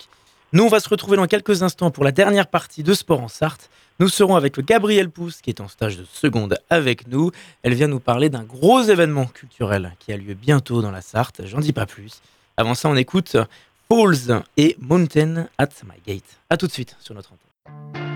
Nous, 0.54 0.64
on 0.64 0.70
va 0.70 0.80
se 0.80 0.88
retrouver 0.88 1.18
dans 1.18 1.28
quelques 1.28 1.62
instants 1.62 1.92
pour 1.92 2.06
la 2.06 2.14
dernière 2.14 2.48
partie 2.48 2.84
de 2.84 2.94
Sport 2.94 3.22
en 3.22 3.28
Sarthe. 3.28 3.70
Nous 4.00 4.08
serons 4.08 4.38
avec 4.38 4.58
Gabrielle 4.62 5.10
Pousse, 5.10 5.42
qui 5.42 5.50
est 5.50 5.60
en 5.60 5.68
stage 5.68 5.98
de 5.98 6.06
seconde 6.06 6.58
avec 6.70 7.08
nous. 7.10 7.32
Elle 7.64 7.74
vient 7.74 7.90
nous 7.90 8.00
parler 8.00 8.30
d'un 8.30 8.44
gros 8.44 8.82
événement 8.82 9.26
culturel 9.26 9.94
qui 10.00 10.14
a 10.14 10.18
lieu 10.18 10.36
bientôt 10.36 10.82
dans 10.82 10.92
la 10.92 11.02
Sarthe. 11.02 11.42
J'en 11.46 11.60
dis 11.60 11.74
pas 11.74 11.86
plus. 11.86 12.22
Avant 12.56 12.76
ça, 12.76 12.88
on 12.88 12.96
écoute 12.96 13.36
Falls 13.90 14.42
et 14.56 14.78
Mountain 14.80 15.48
at 15.58 15.70
My 15.84 16.00
Gate. 16.08 16.40
A 16.50 16.56
tout 16.56 16.68
de 16.68 16.72
suite 16.72 16.96
sur 17.02 17.14
notre 17.14 17.34
antenne. 17.34 18.09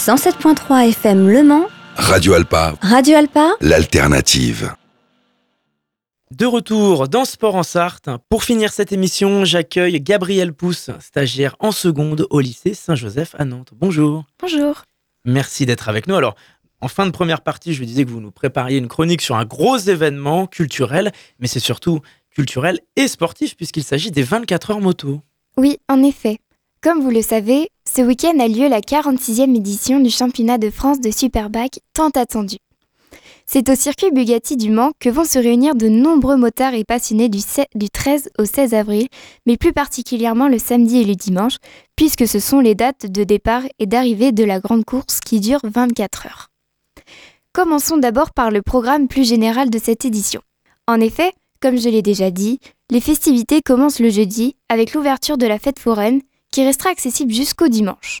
107.3 0.00 0.88
FM 0.88 1.28
Le 1.28 1.42
Mans, 1.42 1.66
Radio 1.94 2.32
Alpa, 2.32 2.74
Radio 2.80 3.18
Alpa, 3.18 3.50
l'alternative. 3.60 4.72
De 6.30 6.46
retour 6.46 7.06
dans 7.06 7.26
Sport 7.26 7.54
en 7.54 7.62
Sarthe. 7.62 8.08
Pour 8.30 8.42
finir 8.42 8.72
cette 8.72 8.92
émission, 8.92 9.44
j'accueille 9.44 10.00
Gabriel 10.00 10.54
Pousse, 10.54 10.88
stagiaire 11.00 11.54
en 11.58 11.70
seconde 11.70 12.26
au 12.30 12.40
lycée 12.40 12.72
Saint-Joseph 12.72 13.34
à 13.38 13.44
Nantes. 13.44 13.72
Bonjour. 13.76 14.24
Bonjour. 14.40 14.84
Merci 15.26 15.66
d'être 15.66 15.90
avec 15.90 16.06
nous. 16.06 16.14
Alors, 16.14 16.34
en 16.80 16.88
fin 16.88 17.04
de 17.04 17.10
première 17.10 17.42
partie, 17.42 17.74
je 17.74 17.80
vous 17.80 17.86
disais 17.86 18.06
que 18.06 18.10
vous 18.10 18.22
nous 18.22 18.32
prépariez 18.32 18.78
une 18.78 18.88
chronique 18.88 19.20
sur 19.20 19.36
un 19.36 19.44
gros 19.44 19.76
événement 19.76 20.46
culturel, 20.46 21.12
mais 21.40 21.46
c'est 21.46 21.60
surtout 21.60 22.00
culturel 22.30 22.80
et 22.96 23.06
sportif 23.06 23.54
puisqu'il 23.54 23.84
s'agit 23.84 24.10
des 24.10 24.22
24 24.22 24.70
heures 24.70 24.80
moto. 24.80 25.20
Oui, 25.58 25.76
en 25.90 26.02
effet. 26.02 26.38
Comme 26.82 27.02
vous 27.02 27.10
le 27.10 27.20
savez, 27.20 27.68
ce 27.96 28.02
week-end 28.02 28.38
a 28.38 28.46
lieu 28.46 28.68
la 28.68 28.80
46e 28.80 29.56
édition 29.56 29.98
du 29.98 30.10
championnat 30.10 30.58
de 30.58 30.70
France 30.70 31.00
de 31.00 31.10
Superbike 31.10 31.80
tant 31.92 32.10
attendu. 32.10 32.56
C'est 33.46 33.68
au 33.68 33.74
circuit 33.74 34.12
Bugatti 34.12 34.56
du 34.56 34.70
Mans 34.70 34.92
que 35.00 35.08
vont 35.08 35.24
se 35.24 35.40
réunir 35.40 35.74
de 35.74 35.88
nombreux 35.88 36.36
motards 36.36 36.74
et 36.74 36.84
passionnés 36.84 37.28
du, 37.28 37.40
13 37.90 38.30
au 38.38 38.44
16 38.44 38.74
avril, 38.74 39.08
mais 39.44 39.56
plus 39.56 39.72
particulièrement 39.72 40.46
le 40.46 40.58
samedi 40.58 40.98
et 40.98 41.04
le 41.04 41.16
dimanche, 41.16 41.56
puisque 41.96 42.28
ce 42.28 42.38
sont 42.38 42.60
les 42.60 42.76
dates 42.76 43.06
de 43.06 43.24
départ 43.24 43.64
et 43.80 43.86
d'arrivée 43.86 44.30
de 44.30 44.44
la 44.44 44.60
grande 44.60 44.84
course 44.84 45.18
qui 45.18 45.40
dure 45.40 45.60
24 45.64 46.26
heures. 46.26 46.46
Commençons 47.52 47.96
d'abord 47.96 48.30
par 48.30 48.52
le 48.52 48.62
programme 48.62 49.08
plus 49.08 49.28
général 49.28 49.68
de 49.68 49.78
cette 49.78 50.04
édition. 50.04 50.42
En 50.86 51.00
effet, 51.00 51.32
comme 51.60 51.76
je 51.76 51.88
l'ai 51.88 52.02
déjà 52.02 52.30
dit, 52.30 52.60
les 52.88 53.00
festivités 53.00 53.62
commencent 53.62 54.00
le 54.00 54.10
jeudi 54.10 54.54
avec 54.68 54.94
l'ouverture 54.94 55.38
de 55.38 55.46
la 55.46 55.58
fête 55.58 55.80
foraine 55.80 56.20
qui 56.50 56.64
restera 56.64 56.90
accessible 56.90 57.32
jusqu'au 57.32 57.68
dimanche. 57.68 58.20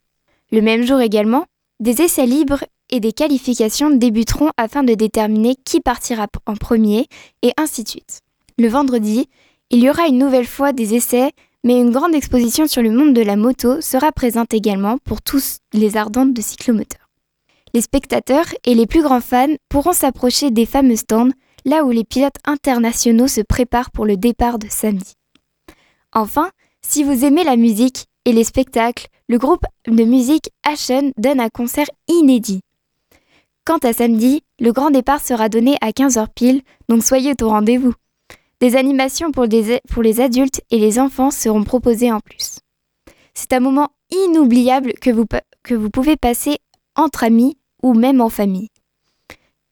Le 0.52 0.62
même 0.62 0.84
jour 0.84 1.00
également, 1.00 1.46
des 1.80 2.02
essais 2.02 2.26
libres 2.26 2.64
et 2.90 3.00
des 3.00 3.12
qualifications 3.12 3.90
débuteront 3.90 4.50
afin 4.56 4.82
de 4.82 4.94
déterminer 4.94 5.56
qui 5.64 5.80
partira 5.80 6.26
en 6.46 6.56
premier 6.56 7.06
et 7.42 7.52
ainsi 7.56 7.84
de 7.84 7.88
suite. 7.88 8.20
Le 8.58 8.68
vendredi, 8.68 9.28
il 9.70 9.80
y 9.80 9.88
aura 9.88 10.08
une 10.08 10.18
nouvelle 10.18 10.46
fois 10.46 10.72
des 10.72 10.94
essais, 10.94 11.30
mais 11.64 11.80
une 11.80 11.92
grande 11.92 12.14
exposition 12.14 12.66
sur 12.66 12.82
le 12.82 12.90
monde 12.90 13.14
de 13.14 13.22
la 13.22 13.36
moto 13.36 13.80
sera 13.80 14.12
présente 14.12 14.52
également 14.52 14.98
pour 14.98 15.22
tous 15.22 15.58
les 15.72 15.96
ardentes 15.96 16.34
de 16.34 16.42
cyclomoteurs. 16.42 17.08
Les 17.72 17.82
spectateurs 17.82 18.46
et 18.64 18.74
les 18.74 18.86
plus 18.86 19.02
grands 19.02 19.20
fans 19.20 19.54
pourront 19.68 19.92
s'approcher 19.92 20.50
des 20.50 20.66
fameux 20.66 20.96
stands 20.96 21.30
là 21.64 21.84
où 21.84 21.90
les 21.90 22.04
pilotes 22.04 22.38
internationaux 22.44 23.28
se 23.28 23.42
préparent 23.42 23.90
pour 23.92 24.06
le 24.06 24.16
départ 24.16 24.58
de 24.58 24.66
samedi. 24.68 25.14
Enfin, 26.12 26.50
si 26.82 27.04
vous 27.04 27.24
aimez 27.24 27.44
la 27.44 27.56
musique, 27.56 28.06
et 28.24 28.32
les 28.32 28.44
spectacles, 28.44 29.06
le 29.28 29.38
groupe 29.38 29.64
de 29.86 30.04
musique 30.04 30.50
Ashen 30.62 31.12
donne 31.16 31.40
un 31.40 31.48
concert 31.48 31.88
inédit. 32.08 32.60
Quant 33.64 33.78
à 33.78 33.92
samedi, 33.92 34.42
le 34.58 34.72
grand 34.72 34.90
départ 34.90 35.20
sera 35.20 35.48
donné 35.48 35.76
à 35.80 35.90
15h 35.90 36.26
pile, 36.34 36.62
donc 36.88 37.04
soyez 37.04 37.34
au 37.40 37.48
rendez-vous. 37.48 37.94
Des 38.60 38.76
animations 38.76 39.32
pour, 39.32 39.46
pour 39.90 40.02
les 40.02 40.20
adultes 40.20 40.60
et 40.70 40.78
les 40.78 40.98
enfants 40.98 41.30
seront 41.30 41.64
proposées 41.64 42.12
en 42.12 42.20
plus. 42.20 42.58
C'est 43.34 43.52
un 43.52 43.60
moment 43.60 43.90
inoubliable 44.10 44.92
que 45.00 45.10
vous, 45.10 45.24
que 45.62 45.74
vous 45.74 45.90
pouvez 45.90 46.16
passer 46.16 46.58
entre 46.96 47.24
amis 47.24 47.56
ou 47.82 47.94
même 47.94 48.20
en 48.20 48.28
famille. 48.28 48.68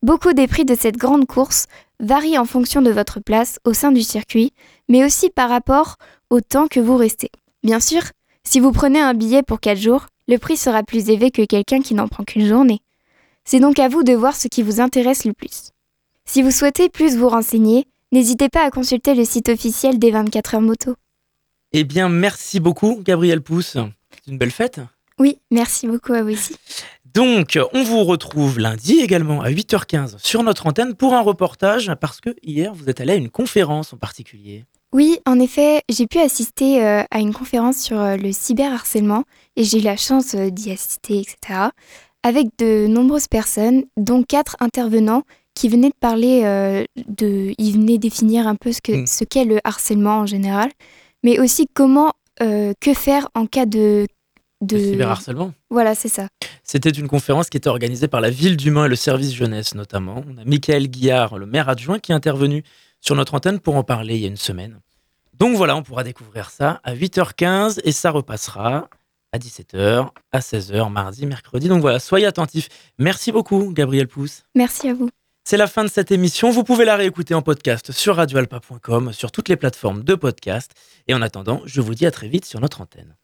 Beaucoup 0.02 0.32
des 0.32 0.46
prix 0.46 0.64
de 0.64 0.76
cette 0.76 0.96
grande 0.96 1.26
course 1.26 1.66
varient 2.00 2.38
en 2.38 2.44
fonction 2.44 2.82
de 2.82 2.90
votre 2.90 3.20
place 3.20 3.58
au 3.64 3.72
sein 3.72 3.90
du 3.90 4.02
circuit, 4.02 4.52
mais 4.88 5.04
aussi 5.04 5.28
par 5.28 5.50
rapport 5.50 5.96
au 6.30 6.40
temps 6.40 6.68
que 6.68 6.78
vous 6.78 6.96
restez. 6.96 7.30
Bien 7.64 7.80
sûr, 7.80 8.02
si 8.50 8.60
vous 8.60 8.72
prenez 8.72 8.98
un 8.98 9.12
billet 9.12 9.42
pour 9.42 9.60
4 9.60 9.76
jours, 9.76 10.06
le 10.26 10.38
prix 10.38 10.56
sera 10.56 10.82
plus 10.82 11.10
élevé 11.10 11.30
que 11.30 11.44
quelqu'un 11.44 11.82
qui 11.82 11.92
n'en 11.92 12.08
prend 12.08 12.24
qu'une 12.24 12.46
journée. 12.46 12.80
C'est 13.44 13.60
donc 13.60 13.78
à 13.78 13.88
vous 13.88 14.02
de 14.02 14.14
voir 14.14 14.34
ce 14.34 14.48
qui 14.48 14.62
vous 14.62 14.80
intéresse 14.80 15.26
le 15.26 15.34
plus. 15.34 15.72
Si 16.24 16.40
vous 16.40 16.50
souhaitez 16.50 16.88
plus 16.88 17.14
vous 17.14 17.28
renseigner, 17.28 17.86
n'hésitez 18.10 18.48
pas 18.48 18.64
à 18.64 18.70
consulter 18.70 19.14
le 19.14 19.26
site 19.26 19.50
officiel 19.50 19.98
des 19.98 20.10
24 20.12 20.54
heures 20.54 20.60
moto. 20.62 20.94
Eh 21.74 21.84
bien, 21.84 22.08
merci 22.08 22.58
beaucoup, 22.58 23.02
Gabriel 23.04 23.42
Pousse. 23.42 23.76
C'est 24.14 24.30
une 24.30 24.38
belle 24.38 24.50
fête. 24.50 24.80
Oui, 25.18 25.36
merci 25.50 25.86
beaucoup 25.86 26.14
à 26.14 26.22
vous 26.22 26.30
aussi. 26.30 26.56
Donc, 27.04 27.58
on 27.74 27.82
vous 27.82 28.02
retrouve 28.04 28.58
lundi 28.58 29.00
également 29.00 29.42
à 29.42 29.50
8h15 29.50 30.16
sur 30.16 30.42
notre 30.42 30.66
antenne 30.66 30.94
pour 30.94 31.12
un 31.12 31.20
reportage 31.20 31.92
parce 32.00 32.22
que 32.22 32.34
hier, 32.42 32.72
vous 32.72 32.88
êtes 32.88 33.02
allé 33.02 33.12
à 33.12 33.16
une 33.16 33.28
conférence 33.28 33.92
en 33.92 33.98
particulier. 33.98 34.64
Oui, 34.92 35.18
en 35.26 35.38
effet, 35.38 35.82
j'ai 35.90 36.06
pu 36.06 36.18
assister 36.18 36.82
euh, 36.82 37.02
à 37.10 37.20
une 37.20 37.34
conférence 37.34 37.76
sur 37.76 38.00
euh, 38.00 38.16
le 38.16 38.32
cyberharcèlement 38.32 39.24
et 39.56 39.64
j'ai 39.64 39.80
eu 39.80 39.82
la 39.82 39.96
chance 39.96 40.34
euh, 40.34 40.48
d'y 40.48 40.70
assister, 40.70 41.18
etc. 41.18 41.68
Avec 42.22 42.48
de 42.58 42.86
nombreuses 42.86 43.28
personnes, 43.28 43.84
dont 43.98 44.22
quatre 44.22 44.56
intervenants 44.60 45.24
qui 45.54 45.68
venaient 45.68 45.90
de 45.90 45.94
parler 46.00 46.42
de. 47.08 47.52
Ils 47.58 47.72
venaient 47.72 47.98
définir 47.98 48.46
un 48.46 48.54
peu 48.54 48.72
ce 48.72 48.80
que 48.80 48.92
mm. 48.92 49.06
ce 49.06 49.24
qu'est 49.24 49.44
le 49.44 49.60
harcèlement 49.64 50.18
en 50.18 50.26
général, 50.26 50.70
mais 51.22 51.38
aussi 51.38 51.66
comment, 51.72 52.12
que 52.38 52.94
faire 52.94 53.28
en 53.34 53.46
cas 53.46 53.66
de. 53.66 54.06
De 54.60 54.78
cyberharcèlement? 54.78 55.52
Voilà, 55.70 55.94
c'est 55.94 56.08
ça. 56.08 56.28
C'était 56.64 56.90
une 56.90 57.06
conférence 57.06 57.48
qui 57.48 57.56
était 57.56 57.68
organisée 57.68 58.08
par 58.08 58.20
la 58.20 58.30
Ville 58.30 58.56
du 58.56 58.72
Mans 58.72 58.84
et 58.84 58.88
le 58.88 58.96
service 58.96 59.32
jeunesse 59.32 59.74
notamment. 59.76 60.24
On 60.28 60.38
a 60.38 60.44
Michael 60.44 60.88
Guillard, 60.88 61.38
le 61.38 61.46
maire 61.46 61.68
adjoint, 61.68 62.00
qui 62.00 62.10
est 62.12 62.16
intervenu 62.16 62.64
sur 63.00 63.14
notre 63.14 63.34
antenne 63.34 63.60
pour 63.60 63.76
en 63.76 63.84
parler 63.84 64.16
il 64.16 64.22
y 64.22 64.24
a 64.24 64.28
une 64.28 64.36
semaine. 64.36 64.80
Donc 65.38 65.56
voilà, 65.56 65.76
on 65.76 65.82
pourra 65.82 66.04
découvrir 66.04 66.50
ça 66.50 66.80
à 66.82 66.94
8h15 66.94 67.80
et 67.84 67.92
ça 67.92 68.10
repassera 68.10 68.88
à 69.32 69.38
17h, 69.38 70.08
à 70.32 70.38
16h, 70.40 70.90
mardi, 70.90 71.26
mercredi. 71.26 71.68
Donc 71.68 71.80
voilà, 71.80 71.98
soyez 71.98 72.26
attentifs. 72.26 72.68
Merci 72.98 73.30
beaucoup, 73.30 73.72
Gabriel 73.72 74.08
Pousse. 74.08 74.44
Merci 74.54 74.88
à 74.88 74.94
vous. 74.94 75.10
C'est 75.44 75.56
la 75.56 75.66
fin 75.66 75.84
de 75.84 75.88
cette 75.88 76.10
émission. 76.10 76.50
Vous 76.50 76.64
pouvez 76.64 76.84
la 76.84 76.96
réécouter 76.96 77.34
en 77.34 77.42
podcast 77.42 77.92
sur 77.92 78.16
radioalpa.com, 78.16 79.12
sur 79.12 79.32
toutes 79.32 79.48
les 79.48 79.56
plateformes 79.56 80.02
de 80.02 80.14
podcast. 80.14 80.72
Et 81.06 81.14
en 81.14 81.22
attendant, 81.22 81.62
je 81.64 81.80
vous 81.80 81.94
dis 81.94 82.04
à 82.04 82.10
très 82.10 82.28
vite 82.28 82.44
sur 82.44 82.60
notre 82.60 82.80
antenne. 82.80 83.18